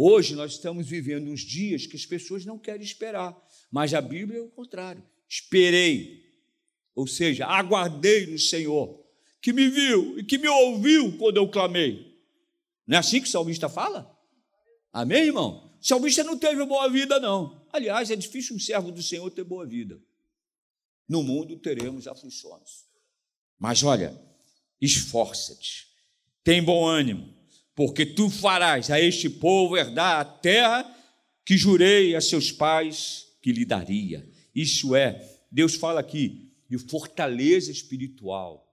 Hoje 0.00 0.36
nós 0.36 0.52
estamos 0.52 0.86
vivendo 0.86 1.28
uns 1.28 1.40
dias 1.40 1.84
que 1.84 1.96
as 1.96 2.06
pessoas 2.06 2.44
não 2.44 2.56
querem 2.56 2.84
esperar, 2.86 3.36
mas 3.68 3.92
a 3.92 4.00
Bíblia 4.00 4.38
é 4.38 4.42
o 4.42 4.48
contrário. 4.48 5.02
Esperei, 5.28 6.24
ou 6.94 7.04
seja, 7.04 7.46
aguardei 7.46 8.28
no 8.28 8.38
Senhor, 8.38 9.04
que 9.42 9.52
me 9.52 9.68
viu 9.68 10.16
e 10.16 10.22
que 10.22 10.38
me 10.38 10.46
ouviu 10.46 11.18
quando 11.18 11.38
eu 11.38 11.50
clamei. 11.50 12.16
Não 12.86 12.94
é 12.94 13.00
assim 13.00 13.20
que 13.20 13.26
o 13.26 13.30
salmista 13.30 13.68
fala? 13.68 14.16
Amém, 14.92 15.24
irmão? 15.24 15.76
O 15.80 15.84
salmista 15.84 16.22
não 16.22 16.38
teve 16.38 16.64
boa 16.64 16.88
vida, 16.88 17.18
não. 17.18 17.66
Aliás, 17.72 18.08
é 18.08 18.14
difícil 18.14 18.54
um 18.54 18.60
servo 18.60 18.92
do 18.92 19.02
Senhor 19.02 19.28
ter 19.32 19.42
boa 19.42 19.66
vida. 19.66 20.00
No 21.08 21.24
mundo 21.24 21.58
teremos 21.58 22.06
aflições. 22.06 22.84
Mas 23.58 23.82
olha, 23.82 24.16
esforça-te, 24.80 25.88
tem 26.44 26.62
bom 26.62 26.86
ânimo, 26.86 27.34
porque 27.78 28.04
tu 28.04 28.28
farás 28.28 28.90
a 28.90 29.00
este 29.00 29.30
povo 29.30 29.76
herdar 29.76 30.18
a 30.18 30.24
terra 30.24 30.82
que 31.44 31.56
jurei 31.56 32.16
a 32.16 32.20
seus 32.20 32.50
pais 32.50 33.28
que 33.40 33.52
lhe 33.52 33.64
daria. 33.64 34.28
Isso 34.52 34.96
é, 34.96 35.38
Deus 35.48 35.76
fala 35.76 36.00
aqui 36.00 36.50
de 36.68 36.76
fortaleza 36.76 37.70
espiritual. 37.70 38.68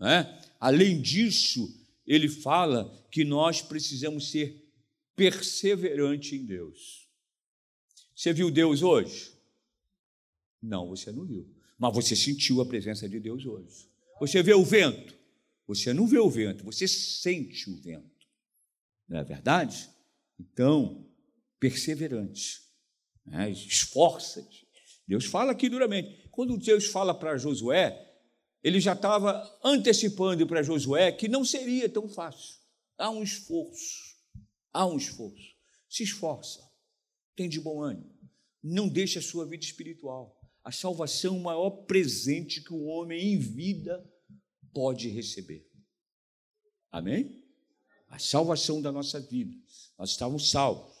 Né? 0.00 0.36
Além 0.58 1.00
disso, 1.00 1.80
ele 2.04 2.28
fala 2.28 2.92
que 3.08 3.24
nós 3.24 3.62
precisamos 3.62 4.32
ser 4.32 4.68
perseverantes 5.14 6.32
em 6.32 6.44
Deus. 6.44 7.06
Você 8.16 8.32
viu 8.32 8.50
Deus 8.50 8.82
hoje? 8.82 9.30
Não, 10.60 10.88
você 10.88 11.12
não 11.12 11.24
viu. 11.24 11.48
Mas 11.78 11.94
você 11.94 12.16
sentiu 12.16 12.60
a 12.60 12.66
presença 12.66 13.08
de 13.08 13.20
Deus 13.20 13.46
hoje. 13.46 13.88
Você 14.18 14.42
vê 14.42 14.54
o 14.54 14.64
vento? 14.64 15.14
Você 15.68 15.92
não 15.94 16.04
vê 16.04 16.18
o 16.18 16.28
vento, 16.28 16.64
você 16.64 16.88
sente 16.88 17.70
o 17.70 17.76
vento. 17.76 18.13
Não 19.08 19.18
é 19.18 19.24
verdade? 19.24 19.90
Então, 20.38 21.06
perseverante. 21.60 22.62
Né? 23.24 23.50
Esforça-te. 23.50 24.66
Deus 25.06 25.24
fala 25.24 25.52
aqui 25.52 25.68
duramente. 25.68 26.28
Quando 26.30 26.56
Deus 26.56 26.86
fala 26.86 27.14
para 27.14 27.36
Josué, 27.36 28.14
ele 28.62 28.80
já 28.80 28.94
estava 28.94 29.58
antecipando 29.62 30.46
para 30.46 30.62
Josué 30.62 31.12
que 31.12 31.28
não 31.28 31.44
seria 31.44 31.88
tão 31.88 32.08
fácil. 32.08 32.56
Há 32.96 33.10
um 33.10 33.22
esforço, 33.22 34.16
há 34.72 34.86
um 34.86 34.96
esforço. 34.96 35.54
Se 35.88 36.02
esforça, 36.02 36.60
tem 37.36 37.48
de 37.48 37.60
bom 37.60 37.82
ânimo, 37.82 38.12
não 38.62 38.88
deixe 38.88 39.18
a 39.18 39.22
sua 39.22 39.46
vida 39.46 39.64
espiritual. 39.64 40.40
A 40.62 40.72
salvação 40.72 41.36
é 41.36 41.38
o 41.38 41.42
maior 41.42 41.70
presente 41.84 42.62
que 42.62 42.72
o 42.72 42.84
homem 42.84 43.34
em 43.34 43.38
vida 43.38 44.02
pode 44.72 45.08
receber. 45.08 45.68
Amém? 46.90 47.43
A 48.14 48.18
salvação 48.20 48.80
da 48.80 48.92
nossa 48.92 49.18
vida. 49.18 49.52
Nós 49.98 50.10
estávamos 50.10 50.48
salvos, 50.48 50.94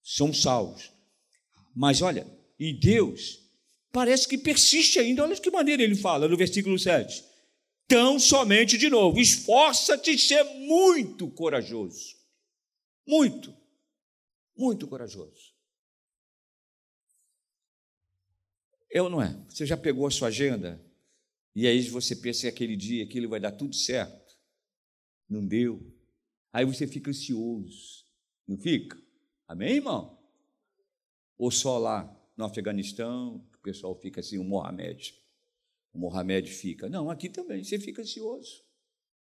somos 0.00 0.40
salvos. 0.40 0.92
Mas 1.74 2.02
olha, 2.02 2.24
e 2.56 2.72
Deus 2.72 3.40
parece 3.90 4.28
que 4.28 4.38
persiste 4.38 5.00
ainda. 5.00 5.24
Olha 5.24 5.36
que 5.36 5.50
maneira 5.50 5.82
ele 5.82 5.96
fala 5.96 6.28
no 6.28 6.36
versículo 6.36 6.78
7. 6.78 7.24
Tão 7.88 8.20
somente 8.20 8.78
de 8.78 8.88
novo, 8.88 9.18
esforça-te 9.18 10.16
ser 10.16 10.44
muito 10.44 11.28
corajoso. 11.32 12.14
Muito, 13.04 13.52
muito 14.56 14.86
corajoso. 14.86 15.52
Eu 18.88 19.10
não 19.10 19.20
é. 19.20 19.36
Você 19.48 19.66
já 19.66 19.76
pegou 19.76 20.06
a 20.06 20.12
sua 20.12 20.28
agenda 20.28 20.80
e 21.56 21.66
aí 21.66 21.82
você 21.88 22.14
pensa 22.14 22.42
que 22.42 22.46
aquele 22.46 22.76
dia 22.76 23.02
aquilo 23.02 23.28
vai 23.28 23.40
dar 23.40 23.50
tudo 23.50 23.74
certo. 23.74 24.38
Não 25.28 25.44
deu. 25.44 25.93
Aí 26.54 26.64
você 26.64 26.86
fica 26.86 27.10
ansioso. 27.10 28.06
Não 28.48 28.56
fica? 28.56 28.96
Amém, 29.46 29.74
irmão? 29.74 30.18
Ou 31.36 31.50
só 31.50 31.76
lá 31.76 32.10
no 32.34 32.46
Afeganistão, 32.46 33.46
pessoal 33.64 33.98
fica 33.98 34.20
assim, 34.20 34.36
o 34.36 34.44
Mohamed. 34.44 35.14
O 35.92 35.98
Mohamed 35.98 36.50
fica. 36.52 36.88
Não, 36.88 37.10
aqui 37.10 37.28
também, 37.28 37.64
você 37.64 37.78
fica 37.78 38.02
ansioso, 38.02 38.62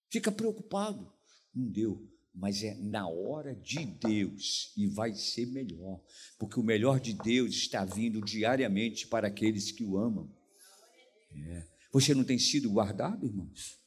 fica 0.09 0.31
preocupado. 0.31 1.11
Não 1.53 1.69
deu, 1.69 2.09
mas 2.33 2.63
é 2.63 2.75
na 2.75 3.07
hora 3.07 3.53
de 3.53 3.85
Deus 3.85 4.71
e 4.77 4.87
vai 4.87 5.13
ser 5.13 5.47
melhor, 5.47 6.01
porque 6.39 6.59
o 6.59 6.63
melhor 6.63 6.99
de 6.99 7.13
Deus 7.13 7.53
está 7.55 7.83
vindo 7.83 8.21
diariamente 8.21 9.07
para 9.07 9.27
aqueles 9.27 9.71
que 9.71 9.83
o 9.83 9.97
amam. 9.97 10.33
É. 11.35 11.67
Você 11.91 12.13
não 12.13 12.23
tem 12.23 12.39
sido 12.39 12.69
guardado, 12.69 13.25
irmãos? 13.25 13.78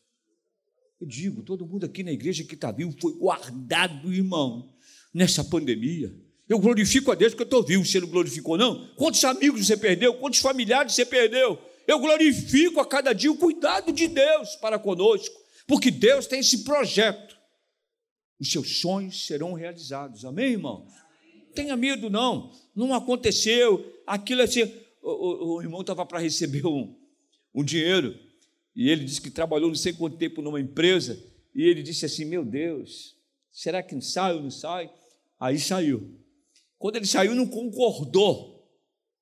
Eu 1.03 1.09
digo, 1.09 1.43
todo 1.43 1.67
mundo 1.67 1.85
aqui 1.85 2.05
na 2.05 2.12
igreja 2.12 2.45
que 2.45 2.55
está 2.55 2.71
vivo 2.71 2.95
foi 3.01 3.12
guardado, 3.15 4.15
irmão, 4.15 4.73
nessa 5.12 5.43
pandemia. 5.43 6.15
Eu 6.49 6.61
glorifico 6.61 7.11
a 7.11 7.17
Deus 7.17 7.33
porque 7.33 7.43
eu 7.43 7.47
estou 7.47 7.65
vivo. 7.65 7.85
Você 7.85 7.99
não 7.99 8.07
glorificou, 8.07 8.57
não? 8.57 8.87
Quantos 8.95 9.25
amigos 9.25 9.67
você 9.67 9.77
perdeu? 9.77 10.15
Quantos 10.15 10.38
familiares 10.38 10.95
você 10.95 11.05
perdeu? 11.05 11.59
Eu 11.88 11.99
glorifico 11.99 12.79
a 12.79 12.87
cada 12.87 13.12
dia 13.12 13.33
o 13.33 13.37
cuidado 13.37 13.93
de 13.93 14.07
Deus 14.07 14.55
para 14.61 14.79
conosco, 14.79 15.35
porque 15.67 15.91
Deus 15.91 16.29
tem 16.29 16.38
esse 16.38 16.59
projeto. 16.62 17.37
Os 18.38 18.53
seus 18.53 18.79
sonhos 18.79 19.27
serão 19.27 19.55
realizados. 19.55 20.25
Amém, 20.25 20.53
irmão? 20.53 20.87
Tenha 21.53 21.77
medo, 21.77 22.09
não. 22.09 22.53
Não 22.77 22.95
aconteceu. 22.95 23.93
Aquilo 24.07 24.43
assim. 24.43 24.73
O, 25.03 25.11
o, 25.11 25.57
o 25.57 25.62
irmão 25.62 25.81
estava 25.81 26.07
para 26.07 26.21
receber 26.21 26.65
um, 26.65 26.97
um 27.53 27.65
dinheiro 27.65 28.17
e 28.74 28.88
ele 28.88 29.04
disse 29.04 29.20
que 29.20 29.30
trabalhou 29.30 29.68
não 29.68 29.74
sei 29.74 29.92
quanto 29.92 30.16
tempo 30.16 30.40
numa 30.40 30.61
empresa 30.61 31.22
e 31.54 31.62
ele 31.62 31.82
disse 31.82 32.06
assim: 32.06 32.24
Meu 32.24 32.44
Deus, 32.44 33.16
será 33.50 33.82
que 33.82 34.00
sai 34.00 34.35
ou 34.35 34.42
não 34.42 34.50
sai? 34.50 34.92
Aí 35.38 35.58
saiu. 35.58 36.18
Quando 36.78 36.96
ele 36.96 37.06
saiu, 37.06 37.35
não 37.35 37.46
concordou 37.46 38.68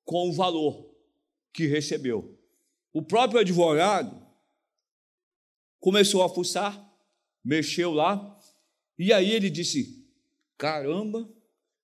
com 0.03 0.29
o 0.29 0.33
valor 0.33 0.89
que 1.53 1.67
recebeu. 1.67 2.37
O 2.93 3.01
próprio 3.01 3.39
advogado 3.39 4.21
começou 5.79 6.23
a 6.23 6.29
fuçar, 6.29 6.89
mexeu 7.43 7.91
lá, 7.91 8.39
e 8.97 9.11
aí 9.11 9.31
ele 9.31 9.49
disse: 9.49 10.07
Caramba, 10.57 11.29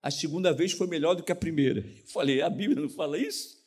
a 0.02 0.12
segunda 0.12 0.54
vez 0.54 0.72
foi 0.72 0.88
melhor 0.88 1.16
do 1.16 1.24
que 1.24 1.32
a 1.32 1.36
primeira. 1.36 1.82
Eu 1.82 2.08
falei: 2.08 2.42
A 2.42 2.50
Bíblia 2.50 2.82
não 2.82 2.90
fala 2.90 3.18
isso? 3.18 3.58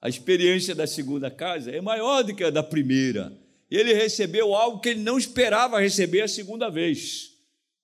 A 0.00 0.08
experiência 0.08 0.74
da 0.74 0.86
segunda 0.86 1.30
casa 1.30 1.70
é 1.70 1.80
maior 1.80 2.22
do 2.22 2.34
que 2.34 2.44
a 2.44 2.50
da 2.50 2.62
primeira. 2.62 3.36
Ele 3.70 3.94
recebeu 3.94 4.54
algo 4.54 4.80
que 4.80 4.88
ele 4.88 5.02
não 5.02 5.16
esperava 5.16 5.80
receber 5.80 6.22
a 6.22 6.28
segunda 6.28 6.68
vez, 6.68 7.30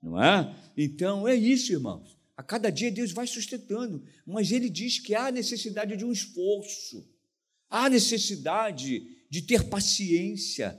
não 0.03 0.20
é? 0.20 0.55
Então 0.77 1.29
é 1.29 1.35
isso, 1.35 1.72
irmãos. 1.72 2.16
A 2.37 2.42
cada 2.42 2.70
dia 2.70 2.90
Deus 2.90 3.12
vai 3.12 3.27
sustentando, 3.27 4.05
mas 4.27 4.51
Ele 4.51 4.68
diz 4.68 4.99
que 4.99 5.14
há 5.14 5.31
necessidade 5.31 5.96
de 5.96 6.05
um 6.05 6.12
esforço, 6.12 7.09
há 7.70 7.88
necessidade 7.88 9.25
de 9.31 9.42
ter 9.42 9.68
paciência, 9.68 10.79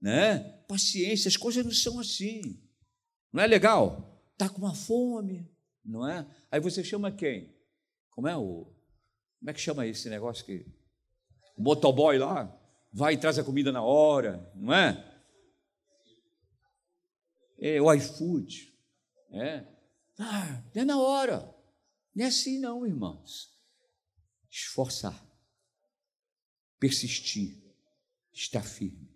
né? 0.00 0.40
Paciência, 0.66 1.28
as 1.28 1.36
coisas 1.36 1.64
não 1.64 1.72
são 1.72 1.98
assim. 1.98 2.60
Não 3.32 3.42
é 3.42 3.46
legal? 3.46 4.22
Está 4.32 4.48
com 4.48 4.58
uma 4.58 4.74
fome, 4.74 5.48
não 5.84 6.06
é? 6.06 6.26
Aí 6.50 6.60
você 6.60 6.82
chama 6.84 7.10
quem? 7.12 7.54
Como 8.10 8.26
é 8.28 8.36
o. 8.36 8.64
Como 9.38 9.50
é 9.50 9.52
que 9.52 9.60
chama 9.60 9.86
esse 9.86 10.10
negócio 10.10 10.44
que. 10.44 10.66
O 11.56 11.62
motoboy 11.62 12.18
lá 12.18 12.57
vai 12.92 13.14
e 13.14 13.18
traz 13.18 13.38
a 13.38 13.44
comida 13.44 13.72
na 13.72 13.82
hora, 13.82 14.50
não 14.54 14.72
é? 14.72 15.04
É 17.58 17.80
o 17.80 17.92
iFood, 17.92 18.72
é. 19.32 19.64
Ah, 20.18 20.62
é 20.74 20.84
na 20.84 20.98
hora. 21.00 21.54
Não 22.14 22.24
é 22.24 22.28
assim, 22.28 22.58
não, 22.58 22.86
irmãos. 22.86 23.50
Esforçar, 24.50 25.24
persistir, 26.78 27.56
estar 28.32 28.62
firme. 28.62 29.08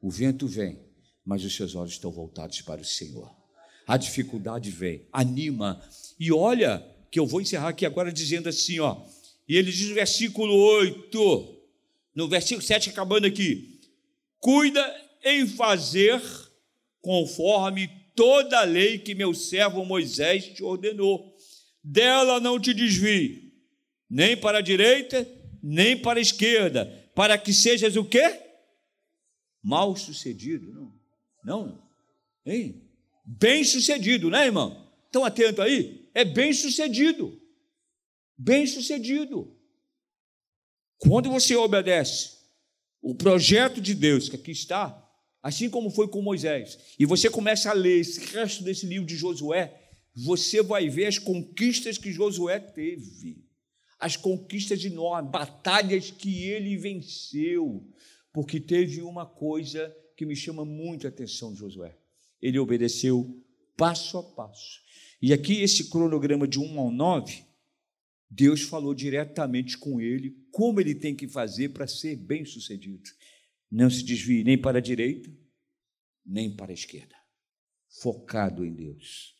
O 0.00 0.10
vento 0.10 0.46
vem, 0.46 0.82
mas 1.24 1.44
os 1.44 1.54
seus 1.54 1.74
olhos 1.74 1.92
estão 1.92 2.10
voltados 2.10 2.60
para 2.62 2.80
o 2.80 2.84
Senhor. 2.84 3.34
A 3.86 3.96
dificuldade 3.96 4.70
vem, 4.70 5.06
anima. 5.12 5.82
E 6.18 6.32
olha, 6.32 6.78
que 7.10 7.18
eu 7.18 7.26
vou 7.26 7.40
encerrar 7.40 7.68
aqui 7.68 7.84
agora 7.84 8.12
dizendo 8.12 8.48
assim, 8.48 8.78
ó. 8.78 9.06
E 9.48 9.56
ele 9.56 9.72
diz 9.72 9.88
no 9.88 9.94
versículo 9.94 10.54
8, 10.54 11.59
no 12.20 12.28
versículo 12.28 12.62
7, 12.62 12.90
acabando 12.90 13.26
aqui: 13.26 13.80
Cuida 14.38 14.84
em 15.24 15.46
fazer 15.46 16.20
conforme 17.00 17.88
toda 18.14 18.60
a 18.60 18.64
lei 18.64 18.98
que 18.98 19.14
meu 19.14 19.32
servo 19.32 19.84
Moisés 19.86 20.48
te 20.48 20.62
ordenou. 20.62 21.34
Dela 21.82 22.38
não 22.38 22.60
te 22.60 22.74
desvie, 22.74 23.54
nem 24.08 24.36
para 24.36 24.58
a 24.58 24.62
direita, 24.62 25.26
nem 25.62 25.96
para 25.96 26.18
a 26.18 26.22
esquerda, 26.22 26.84
para 27.14 27.38
que 27.38 27.54
sejas 27.54 27.96
o 27.96 28.04
quê? 28.04 28.38
Mal 29.62 29.96
sucedido, 29.96 30.70
não. 30.74 31.00
Não, 31.42 31.88
hein? 32.44 32.86
Bem 33.24 33.64
sucedido, 33.64 34.28
né, 34.28 34.44
irmão? 34.44 34.92
Estão 35.06 35.24
atentos 35.24 35.60
aí? 35.60 36.10
É 36.12 36.22
bem 36.22 36.52
sucedido. 36.52 37.40
Bem 38.36 38.66
sucedido. 38.66 39.58
Quando 41.00 41.28
você 41.30 41.56
obedece 41.56 42.38
o 43.02 43.14
projeto 43.14 43.80
de 43.80 43.94
Deus 43.94 44.28
que 44.28 44.36
aqui 44.36 44.52
está, 44.52 45.10
Assim 45.42 45.70
como 45.70 45.90
foi 45.90 46.08
com 46.08 46.20
Moisés. 46.20 46.78
E 46.98 47.06
você 47.06 47.30
começa 47.30 47.70
a 47.70 47.74
ler 47.74 48.00
esse 48.00 48.20
resto 48.32 48.62
desse 48.62 48.86
livro 48.86 49.06
de 49.06 49.16
Josué, 49.16 49.74
você 50.14 50.62
vai 50.62 50.88
ver 50.88 51.06
as 51.06 51.18
conquistas 51.18 51.96
que 51.96 52.12
Josué 52.12 52.58
teve, 52.58 53.42
as 53.98 54.16
conquistas 54.16 54.84
enormes, 54.84 55.30
batalhas 55.30 56.10
que 56.10 56.44
ele 56.44 56.76
venceu, 56.76 57.86
porque 58.32 58.60
teve 58.60 59.00
uma 59.00 59.24
coisa 59.24 59.94
que 60.16 60.26
me 60.26 60.36
chama 60.36 60.64
muito 60.64 61.06
a 61.06 61.10
atenção 61.10 61.52
de 61.52 61.60
Josué. 61.60 61.96
Ele 62.40 62.58
obedeceu 62.58 63.42
passo 63.76 64.18
a 64.18 64.22
passo. 64.22 64.80
E 65.22 65.32
aqui, 65.32 65.62
esse 65.62 65.88
cronograma 65.88 66.46
de 66.46 66.58
1 66.58 66.78
ao 66.78 66.90
9, 66.90 67.44
Deus 68.30 68.62
falou 68.62 68.94
diretamente 68.94 69.76
com 69.76 70.00
ele 70.00 70.36
como 70.52 70.80
ele 70.80 70.94
tem 70.94 71.16
que 71.16 71.26
fazer 71.26 71.70
para 71.70 71.86
ser 71.88 72.14
bem 72.14 72.44
sucedido. 72.44 73.10
Não 73.68 73.90
se 73.90 74.04
desvie 74.04 74.44
nem 74.44 74.56
para 74.56 74.78
a 74.78 74.82
direita, 74.82 75.28
nem 76.24 76.54
para 76.54 76.70
a 76.70 76.74
esquerda. 76.74 77.16
Focado 77.88 78.64
em 78.64 78.72
Deus. 78.72 79.34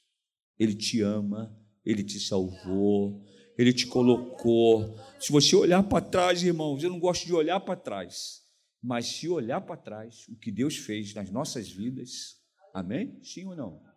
Ele 0.58 0.74
te 0.74 1.00
ama, 1.00 1.56
ele 1.84 2.02
te 2.02 2.18
salvou, 2.18 3.24
ele 3.56 3.72
te 3.72 3.86
colocou. 3.86 4.98
Se 5.20 5.30
você 5.30 5.54
olhar 5.54 5.82
para 5.84 6.04
trás, 6.04 6.42
irmãos, 6.42 6.82
eu 6.82 6.90
não 6.90 6.98
gosto 6.98 7.26
de 7.26 7.32
olhar 7.32 7.60
para 7.60 7.76
trás, 7.76 8.42
mas 8.82 9.06
se 9.06 9.28
olhar 9.28 9.60
para 9.60 9.76
trás, 9.76 10.26
o 10.28 10.36
que 10.36 10.50
Deus 10.50 10.76
fez 10.76 11.14
nas 11.14 11.30
nossas 11.30 11.68
vidas, 11.68 12.40
amém? 12.74 13.22
Sim 13.22 13.46
ou 13.46 13.56
não? 13.56 13.89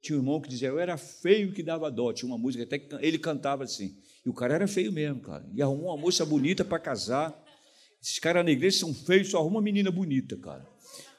Tinha 0.00 0.16
um 0.16 0.22
irmão 0.22 0.40
que 0.40 0.48
dizia, 0.48 0.68
eu 0.68 0.78
era 0.78 0.96
feio 0.96 1.52
que 1.52 1.62
dava 1.62 1.90
dó. 1.90 2.12
Tinha 2.12 2.30
uma 2.30 2.38
música, 2.38 2.64
até 2.64 2.78
que 2.78 2.94
ele 3.00 3.18
cantava 3.18 3.64
assim. 3.64 3.96
E 4.24 4.28
o 4.28 4.34
cara 4.34 4.54
era 4.54 4.66
feio 4.66 4.92
mesmo, 4.92 5.20
cara. 5.20 5.44
E 5.54 5.60
arrumou 5.62 5.88
uma 5.88 5.96
moça 5.96 6.24
bonita 6.24 6.64
para 6.64 6.78
casar. 6.78 7.38
Esses 8.02 8.18
caras 8.18 8.44
na 8.44 8.50
igreja 8.50 8.78
são 8.78 8.94
feios, 8.94 9.28
só 9.28 9.38
arruma 9.38 9.56
uma 9.56 9.62
menina 9.62 9.90
bonita, 9.90 10.36
cara. 10.36 10.66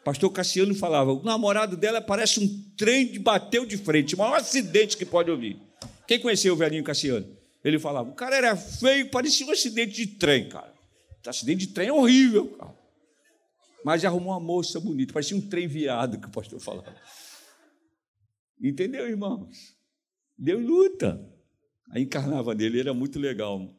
Pastor 0.04 0.32
Cassiano 0.32 0.74
falava: 0.74 1.14
o 1.14 1.24
namorado 1.24 1.78
dela 1.78 2.02
parece 2.02 2.40
um 2.40 2.74
trem 2.76 3.08
que 3.08 3.20
bateu 3.20 3.66
de 3.66 3.78
frente, 3.78 4.16
o 4.16 4.18
maior 4.18 4.38
acidente 4.38 4.98
que 4.98 5.06
pode 5.06 5.30
ouvir. 5.30 5.62
Quem 6.08 6.20
conheceu 6.20 6.54
o 6.54 6.58
velhinho 6.58 6.84
Cassiano? 6.84 7.28
Ele 7.64 7.78
falava: 7.78 8.10
o 8.10 8.14
cara 8.14 8.36
era 8.36 8.56
feio, 8.56 9.10
parecia 9.12 9.46
um 9.46 9.52
acidente 9.52 9.94
de 9.94 10.08
trem, 10.08 10.50
cara. 10.50 10.74
Acidente 11.26 11.68
de 11.68 11.74
trem 11.74 11.90
é 11.90 11.94
horrível, 11.94 12.48
cara. 12.58 12.74
Mas 13.86 14.04
arrumou 14.04 14.34
uma 14.34 14.40
moça 14.40 14.80
bonita, 14.80 15.14
parecia 15.14 15.38
um 15.38 15.42
trem 15.42 15.68
viado 15.68 16.20
que 16.20 16.28
o 16.28 16.32
pastor 16.32 16.60
falava. 16.60 16.96
Entendeu, 18.62 19.10
irmãos? 19.10 19.76
Deu 20.38 20.60
luta. 20.60 21.28
A 21.90 22.00
encarnava 22.00 22.54
dele 22.54 22.80
era 22.80 22.94
muito 22.94 23.20
legal. 23.20 23.60
O 23.60 23.76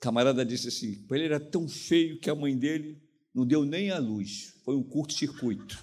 camarada 0.00 0.44
disse 0.44 0.68
assim: 0.68 1.06
ele 1.10 1.24
era 1.24 1.38
tão 1.38 1.68
feio 1.68 2.18
que 2.18 2.30
a 2.30 2.34
mãe 2.34 2.56
dele 2.56 3.00
não 3.34 3.46
deu 3.46 3.64
nem 3.64 3.90
a 3.90 3.98
luz, 3.98 4.54
foi 4.64 4.74
um 4.76 4.82
curto-circuito. 4.82 5.82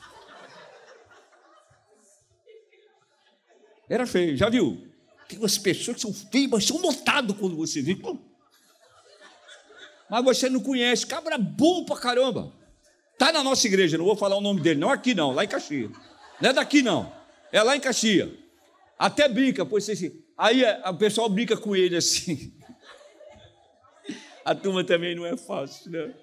Era 3.88 4.06
feio, 4.06 4.38
já 4.38 4.50
viu? 4.50 4.88
Tem 5.28 5.40
umas 5.40 5.58
pessoas 5.58 5.96
que 5.96 6.02
são 6.02 6.14
feias, 6.14 6.50
mas 6.50 6.66
são 6.66 6.80
notadas 6.80 7.36
quando 7.38 7.56
você 7.56 7.82
vê. 7.82 7.98
Mas 10.10 10.24
você 10.24 10.50
não 10.50 10.60
conhece, 10.60 11.08
cabra 11.08 11.38
bom 11.38 11.86
pra 11.86 11.98
caramba. 11.98 12.54
Tá 13.18 13.32
na 13.32 13.44
nossa 13.44 13.66
igreja, 13.68 13.98
não 13.98 14.06
vou 14.06 14.16
falar 14.16 14.38
o 14.38 14.42
nome 14.42 14.62
dele, 14.62 14.80
não 14.80 14.90
aqui 14.90 15.14
não, 15.14 15.32
lá 15.32 15.44
em 15.44 15.48
Caxias. 15.48 15.92
Não 16.42 16.50
é 16.50 16.54
daqui 16.54 16.82
não, 16.82 17.12
é 17.52 17.64
lá 17.64 17.76
em 17.76 17.80
Caxias. 17.80 18.30
Até 18.98 19.28
brinca, 19.28 19.66
pois 19.66 19.90
assim. 19.90 20.24
Aí 20.38 20.64
o 20.86 20.98
pessoal 20.98 21.30
brinca 21.30 21.56
com 21.58 21.76
ele 21.76 21.96
assim. 21.96 22.54
A 24.44 24.56
turma 24.56 24.84
também 24.84 25.16
não 25.16 25.26
é 25.26 25.38
fácil, 25.38 25.92
né? 25.92 26.14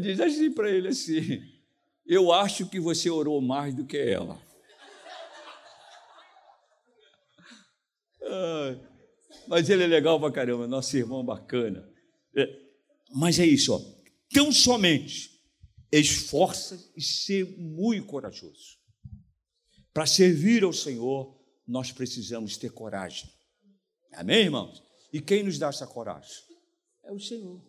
diz 0.00 0.18
assim 0.20 0.50
para 0.50 0.70
ele 0.70 0.88
assim: 0.88 1.42
Eu 2.06 2.32
acho 2.32 2.68
que 2.68 2.80
você 2.80 3.08
orou 3.08 3.40
mais 3.40 3.74
do 3.74 3.84
que 3.84 3.96
ela. 3.96 4.40
Mas 9.46 9.70
ele 9.70 9.84
é 9.84 9.86
legal 9.86 10.18
pra 10.18 10.30
caramba, 10.30 10.66
nosso 10.66 10.96
irmão 10.96 11.24
bacana. 11.24 11.88
É, 12.36 12.48
mas 13.14 13.38
é 13.38 13.46
isso, 13.46 13.72
ó. 13.72 13.80
Tão 14.32 14.50
somente 14.50 15.30
esforça 15.90 16.78
e 16.96 17.02
ser 17.02 17.56
muito 17.56 18.06
corajoso. 18.06 18.75
Para 19.96 20.04
servir 20.04 20.62
ao 20.62 20.74
Senhor, 20.74 21.34
nós 21.66 21.90
precisamos 21.90 22.58
ter 22.58 22.70
coragem. 22.70 23.32
Amém, 24.12 24.40
irmãos? 24.40 24.82
E 25.10 25.22
quem 25.22 25.42
nos 25.42 25.58
dá 25.58 25.68
essa 25.68 25.86
coragem? 25.86 26.36
É 27.02 27.10
o 27.10 27.18
Senhor. 27.18 27.62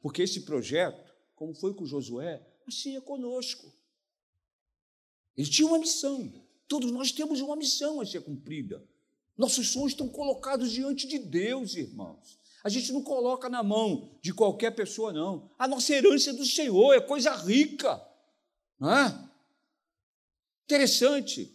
Porque 0.00 0.22
esse 0.22 0.46
projeto 0.46 1.12
como 1.34 1.52
foi 1.54 1.74
com 1.74 1.84
Josué, 1.84 2.42
assim 2.66 2.96
é 2.96 3.02
conosco. 3.02 3.70
Ele 5.36 5.46
tinha 5.46 5.68
uma 5.68 5.78
missão. 5.78 6.32
Todos 6.66 6.90
nós 6.90 7.12
temos 7.12 7.38
uma 7.42 7.54
missão 7.54 8.00
a 8.00 8.06
ser 8.06 8.22
cumprida. 8.22 8.82
Nossos 9.36 9.72
sonhos 9.72 9.92
estão 9.92 10.08
colocados 10.08 10.72
diante 10.72 11.06
de 11.06 11.18
Deus, 11.18 11.74
irmãos. 11.76 12.38
A 12.64 12.70
gente 12.70 12.90
não 12.92 13.02
coloca 13.02 13.50
na 13.50 13.62
mão 13.62 14.18
de 14.22 14.32
qualquer 14.32 14.70
pessoa, 14.70 15.12
não. 15.12 15.50
A 15.58 15.68
nossa 15.68 15.92
herança 15.92 16.30
é 16.30 16.32
do 16.32 16.46
Senhor, 16.46 16.94
é 16.94 17.00
coisa 17.02 17.30
rica. 17.34 18.02
Não 18.80 18.90
é? 18.90 19.31
Interessante. 20.72 21.54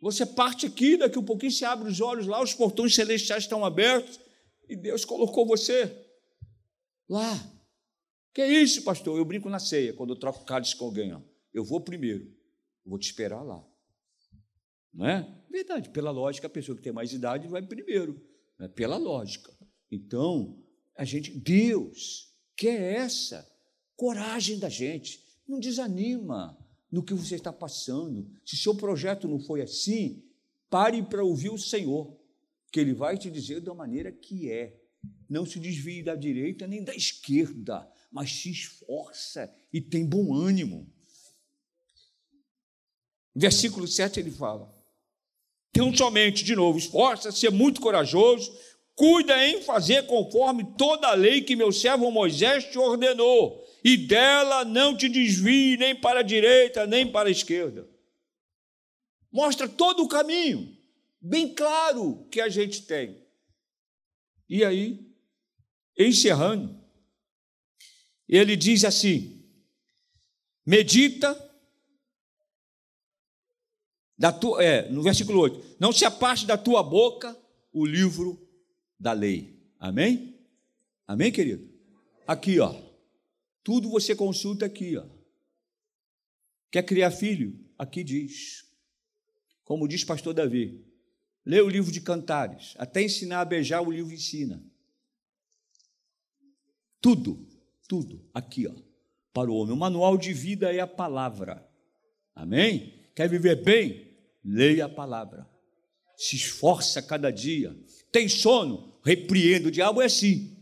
Você 0.00 0.24
parte 0.24 0.66
aqui, 0.66 0.96
daqui 0.96 1.18
um 1.18 1.24
pouquinho 1.24 1.50
você 1.50 1.64
abre 1.64 1.90
os 1.90 2.00
olhos 2.00 2.28
lá, 2.28 2.40
os 2.40 2.54
portões 2.54 2.94
celestiais 2.94 3.42
estão 3.42 3.64
abertos 3.64 4.20
e 4.68 4.76
Deus 4.76 5.04
colocou 5.04 5.44
você 5.44 5.92
lá. 7.08 7.32
Que 8.32 8.42
é 8.42 8.62
isso, 8.62 8.84
pastor? 8.84 9.18
Eu 9.18 9.24
brinco 9.24 9.48
na 9.48 9.58
ceia, 9.58 9.92
quando 9.92 10.10
eu 10.12 10.16
troco 10.16 10.44
cálice 10.44 10.76
com 10.76 10.84
alguém. 10.84 11.12
Ó. 11.12 11.20
Eu 11.52 11.64
vou 11.64 11.80
primeiro, 11.80 12.32
vou 12.86 13.00
te 13.00 13.06
esperar 13.06 13.42
lá. 13.42 13.66
Não 14.92 15.08
é? 15.08 15.26
Verdade, 15.50 15.90
pela 15.90 16.12
lógica, 16.12 16.46
a 16.46 16.50
pessoa 16.50 16.76
que 16.76 16.84
tem 16.84 16.92
mais 16.92 17.12
idade 17.12 17.48
vai 17.48 17.62
primeiro. 17.62 18.24
Né? 18.60 18.68
Pela 18.68 18.96
lógica. 18.96 19.52
Então, 19.90 20.62
a 20.96 21.04
gente, 21.04 21.32
Deus 21.32 22.32
quer 22.56 22.94
essa 22.94 23.44
coragem 23.96 24.56
da 24.56 24.68
gente. 24.68 25.20
Não 25.48 25.58
desanima 25.58 26.63
no 26.94 27.02
que 27.02 27.12
você 27.12 27.34
está 27.34 27.52
passando. 27.52 28.30
Se 28.44 28.56
seu 28.56 28.74
projeto 28.74 29.26
não 29.26 29.40
foi 29.40 29.62
assim, 29.62 30.22
pare 30.70 31.02
para 31.02 31.24
ouvir 31.24 31.50
o 31.50 31.58
Senhor, 31.58 32.16
que 32.70 32.78
Ele 32.78 32.94
vai 32.94 33.18
te 33.18 33.30
dizer 33.30 33.60
da 33.60 33.74
maneira 33.74 34.12
que 34.12 34.50
é. 34.50 34.80
Não 35.28 35.44
se 35.44 35.58
desvie 35.58 36.02
da 36.02 36.14
direita 36.14 36.66
nem 36.66 36.82
da 36.82 36.94
esquerda 36.94 37.90
mas 38.14 38.30
se 38.30 38.48
esforça 38.48 39.52
e 39.72 39.80
tem 39.80 40.06
bom 40.06 40.32
ânimo. 40.32 40.88
Versículo 43.34 43.88
7 43.88 44.20
ele 44.20 44.30
fala: 44.30 44.72
Tão 45.72 45.92
somente, 45.94 46.44
de 46.44 46.54
novo, 46.54 46.78
esforça-se, 46.78 47.44
é 47.44 47.50
muito 47.50 47.80
corajoso, 47.80 48.56
cuida 48.94 49.44
em 49.48 49.62
fazer 49.62 50.06
conforme 50.06 50.64
toda 50.78 51.08
a 51.08 51.14
lei 51.14 51.42
que 51.42 51.56
meu 51.56 51.72
servo 51.72 52.08
Moisés 52.12 52.70
te 52.70 52.78
ordenou, 52.78 53.63
e 53.84 53.98
dela 53.98 54.64
não 54.64 54.96
te 54.96 55.10
desvie 55.10 55.76
nem 55.76 55.94
para 55.94 56.20
a 56.20 56.22
direita, 56.22 56.86
nem 56.86 57.06
para 57.06 57.28
a 57.28 57.32
esquerda. 57.32 57.86
Mostra 59.30 59.68
todo 59.68 60.02
o 60.02 60.08
caminho, 60.08 60.74
bem 61.20 61.54
claro 61.54 62.26
que 62.30 62.40
a 62.40 62.48
gente 62.48 62.82
tem. 62.82 63.22
E 64.48 64.64
aí, 64.64 65.06
encerrando, 65.98 66.82
ele 68.26 68.56
diz 68.56 68.84
assim: 68.84 69.44
medita 70.64 71.38
da 74.16 74.32
tua, 74.32 74.64
é, 74.64 74.88
no 74.88 75.02
versículo 75.02 75.40
8, 75.40 75.76
não 75.78 75.92
se 75.92 76.06
aparte 76.06 76.46
da 76.46 76.56
tua 76.56 76.82
boca 76.82 77.36
o 77.70 77.84
livro 77.84 78.40
da 78.98 79.12
lei. 79.12 79.60
Amém? 79.78 80.38
Amém, 81.06 81.30
querido? 81.30 81.68
Aqui, 82.26 82.58
ó. 82.60 82.93
Tudo 83.64 83.90
você 83.90 84.14
consulta 84.14 84.66
aqui, 84.66 84.96
ó. 84.96 85.04
Quer 86.70 86.84
criar 86.84 87.10
filho? 87.10 87.58
Aqui 87.76 88.04
diz. 88.04 88.64
Como 89.64 89.88
diz 89.88 90.04
pastor 90.04 90.34
Davi. 90.34 90.84
Lê 91.44 91.60
o 91.60 91.68
livro 91.68 91.90
de 91.90 92.00
Cantares, 92.00 92.74
até 92.78 93.02
ensinar 93.02 93.40
a 93.40 93.44
beijar 93.44 93.80
o 93.80 93.90
livro 93.90 94.12
ensina. 94.12 94.64
Tudo 97.00 97.54
tudo 97.86 98.20
aqui, 98.32 98.66
ó, 98.66 98.72
para 99.32 99.50
o 99.50 99.54
homem. 99.54 99.74
O 99.74 99.78
manual 99.78 100.16
de 100.16 100.32
vida 100.32 100.72
é 100.72 100.80
a 100.80 100.86
palavra. 100.86 101.66
Amém? 102.34 102.94
Quer 103.14 103.28
viver 103.28 103.62
bem? 103.62 104.10
Leia 104.44 104.86
a 104.86 104.88
palavra. 104.88 105.48
Se 106.16 106.36
esforça 106.36 107.02
cada 107.02 107.30
dia. 107.30 107.76
Tem 108.10 108.28
sono? 108.28 108.98
Repreenda. 109.04 109.68
O 109.68 109.70
diabo 109.70 110.00
é 110.02 110.06
assim. 110.06 110.53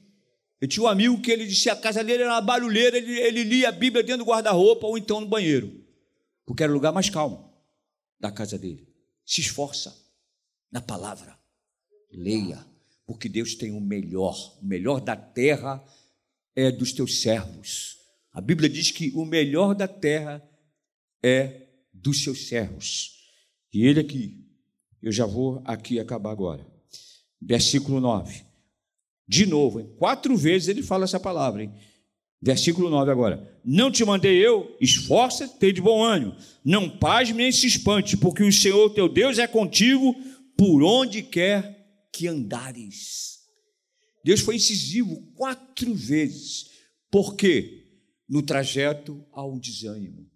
Eu 0.63 0.69
tinha 0.69 0.85
um 0.85 0.87
amigo 0.87 1.21
que 1.21 1.29
ele 1.29 1.45
disse 1.45 1.69
a 1.69 1.75
casa 1.75 2.05
dele 2.05 2.23
era 2.23 2.35
uma 2.35 2.41
barulheira, 2.41 2.97
ele, 2.97 3.19
ele 3.19 3.43
lia 3.43 3.69
a 3.69 3.73
Bíblia 3.73 4.01
dentro 4.01 4.25
do 4.25 4.31
guarda-roupa 4.31 4.87
ou 4.87 4.97
então 4.97 5.21
no 5.21 5.27
banheiro, 5.27 5.85
porque 6.47 6.63
era 6.63 6.71
o 6.71 6.75
lugar 6.77 6.93
mais 6.93 7.11
calmo 7.11 7.53
da 8.21 8.31
casa 8.31 8.57
dele. 8.57 8.87
Se 9.27 9.41
esforça 9.41 9.93
na 10.71 10.81
palavra, 10.81 11.37
leia, 12.13 12.65
porque 13.05 13.29
Deus 13.29 13.57
tem 13.57 13.73
o 13.73 13.81
melhor, 13.81 14.57
o 14.63 14.65
melhor 14.65 15.01
da 15.01 15.17
terra 15.17 15.85
é 16.55 16.71
dos 16.71 16.93
teus 16.93 17.21
servos. 17.21 17.97
A 18.33 18.41
Bíblia 18.41 18.69
diz 18.69 18.93
que 18.93 19.11
o 19.17 19.25
melhor 19.25 19.75
da 19.75 19.89
terra 19.89 20.49
é 21.21 21.67
dos 21.93 22.23
seus 22.23 22.47
servos. 22.47 23.27
E 23.73 23.85
ele 23.85 23.99
aqui, 23.99 24.49
eu 25.03 25.11
já 25.11 25.27
vou 25.27 25.61
aqui 25.65 25.99
acabar 25.99 26.31
agora. 26.31 26.65
Versículo 27.41 27.99
9. 27.99 28.52
De 29.27 29.47
novo, 29.47 29.81
hein? 29.81 29.91
quatro 29.99 30.37
vezes 30.37 30.69
ele 30.69 30.83
fala 30.83 31.05
essa 31.05 31.21
palavra. 31.21 31.63
Hein? 31.63 31.73
Versículo 32.41 32.91
9 32.91 33.11
agora. 33.11 33.61
Não 33.65 33.91
te 33.91 34.05
mandei 34.05 34.45
eu, 34.45 34.77
esforça-te, 34.81 35.59
tem 35.59 35.73
de 35.73 35.81
bom 35.81 36.03
ânimo. 36.03 36.37
Não 36.65 36.91
pasme 36.91 37.39
nem 37.39 37.53
se 37.53 37.67
espante, 37.67 38.17
porque 38.17 38.43
o 38.43 38.53
Senhor 38.53 38.91
teu 38.91 39.09
Deus 39.09 39.39
é 39.39 39.47
contigo 39.47 40.15
por 40.57 40.83
onde 40.83 41.23
quer 41.23 42.09
que 42.13 42.27
andares. 42.27 43.39
Deus 44.25 44.41
foi 44.41 44.57
incisivo 44.57 45.23
quatro 45.35 45.95
vezes. 45.95 46.71
Por 47.11 47.37
quê? 47.37 47.85
No 48.29 48.43
trajeto 48.43 49.25
ao 49.33 49.59
desânimo. 49.59 50.29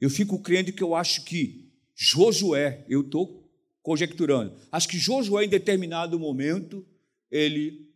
Eu 0.00 0.10
fico 0.10 0.38
crendo 0.40 0.72
que 0.72 0.82
eu 0.82 0.94
acho 0.94 1.24
que 1.24 1.72
Josué, 1.94 2.84
eu 2.88 3.00
estou 3.00 3.50
conjecturando, 3.82 4.54
acho 4.70 4.88
que 4.88 4.98
Josué, 4.98 5.44
em 5.44 5.48
determinado 5.48 6.18
momento, 6.18 6.86
ele 7.30 7.92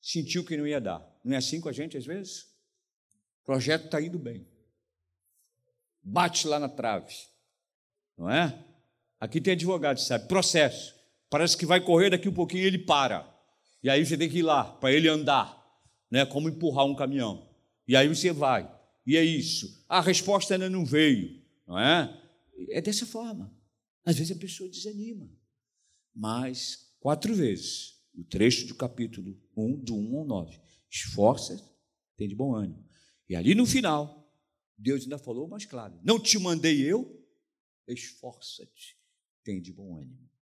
sentiu 0.00 0.44
que 0.44 0.56
não 0.56 0.66
ia 0.66 0.80
dar. 0.80 1.06
Não 1.24 1.34
é 1.34 1.38
assim 1.38 1.60
com 1.60 1.68
a 1.68 1.72
gente 1.72 1.96
às 1.96 2.04
vezes? 2.04 2.42
O 3.42 3.44
projeto 3.44 3.86
está 3.86 4.00
indo 4.00 4.18
bem. 4.18 4.46
Bate 6.02 6.46
lá 6.46 6.58
na 6.58 6.68
trave. 6.68 7.14
Não 8.16 8.30
é? 8.30 8.64
Aqui 9.20 9.40
tem 9.40 9.52
advogado, 9.52 9.98
sabe? 9.98 10.26
Processo. 10.26 10.94
Parece 11.30 11.56
que 11.56 11.64
vai 11.64 11.80
correr 11.80 12.10
daqui 12.10 12.28
um 12.28 12.34
pouquinho 12.34 12.64
e 12.64 12.66
ele 12.66 12.78
para. 12.78 13.28
E 13.82 13.88
aí 13.88 14.04
você 14.04 14.16
tem 14.16 14.28
que 14.28 14.38
ir 14.38 14.42
lá 14.42 14.64
para 14.64 14.92
ele 14.92 15.08
andar, 15.08 15.60
né? 16.10 16.26
Como 16.26 16.48
empurrar 16.48 16.86
um 16.86 16.94
caminhão. 16.94 17.48
E 17.86 17.96
aí 17.96 18.08
você 18.08 18.32
vai. 18.32 18.70
E 19.06 19.16
é 19.16 19.24
isso. 19.24 19.84
A 19.88 20.00
resposta 20.00 20.54
ainda 20.54 20.70
não 20.70 20.84
veio, 20.84 21.42
não 21.66 21.78
é? 21.78 22.20
É 22.70 22.80
dessa 22.80 23.06
forma. 23.06 23.52
Às 24.04 24.16
vezes 24.16 24.36
a 24.36 24.40
pessoa 24.40 24.68
desanima. 24.68 25.28
Mas 26.14 26.94
quatro 27.00 27.34
vezes, 27.34 27.94
o 28.14 28.24
trecho 28.24 28.66
do 28.66 28.74
capítulo 28.74 29.40
1, 29.56 29.80
do 29.80 29.94
1 29.94 30.18
ao 30.18 30.24
9. 30.24 30.60
Esforça, 30.90 31.56
tem 32.16 32.28
de 32.28 32.34
bom 32.34 32.54
ânimo. 32.54 32.84
E 33.28 33.34
ali 33.34 33.54
no 33.54 33.66
final, 33.66 34.30
Deus 34.76 35.02
ainda 35.02 35.18
falou 35.18 35.48
mais 35.48 35.64
claro: 35.64 35.98
Não 36.02 36.20
te 36.20 36.38
mandei 36.38 36.82
eu, 36.82 37.24
esforça-te, 37.86 38.98
tem 39.42 39.60
de 39.60 39.72
bom 39.72 39.96
ânimo. 39.96 40.31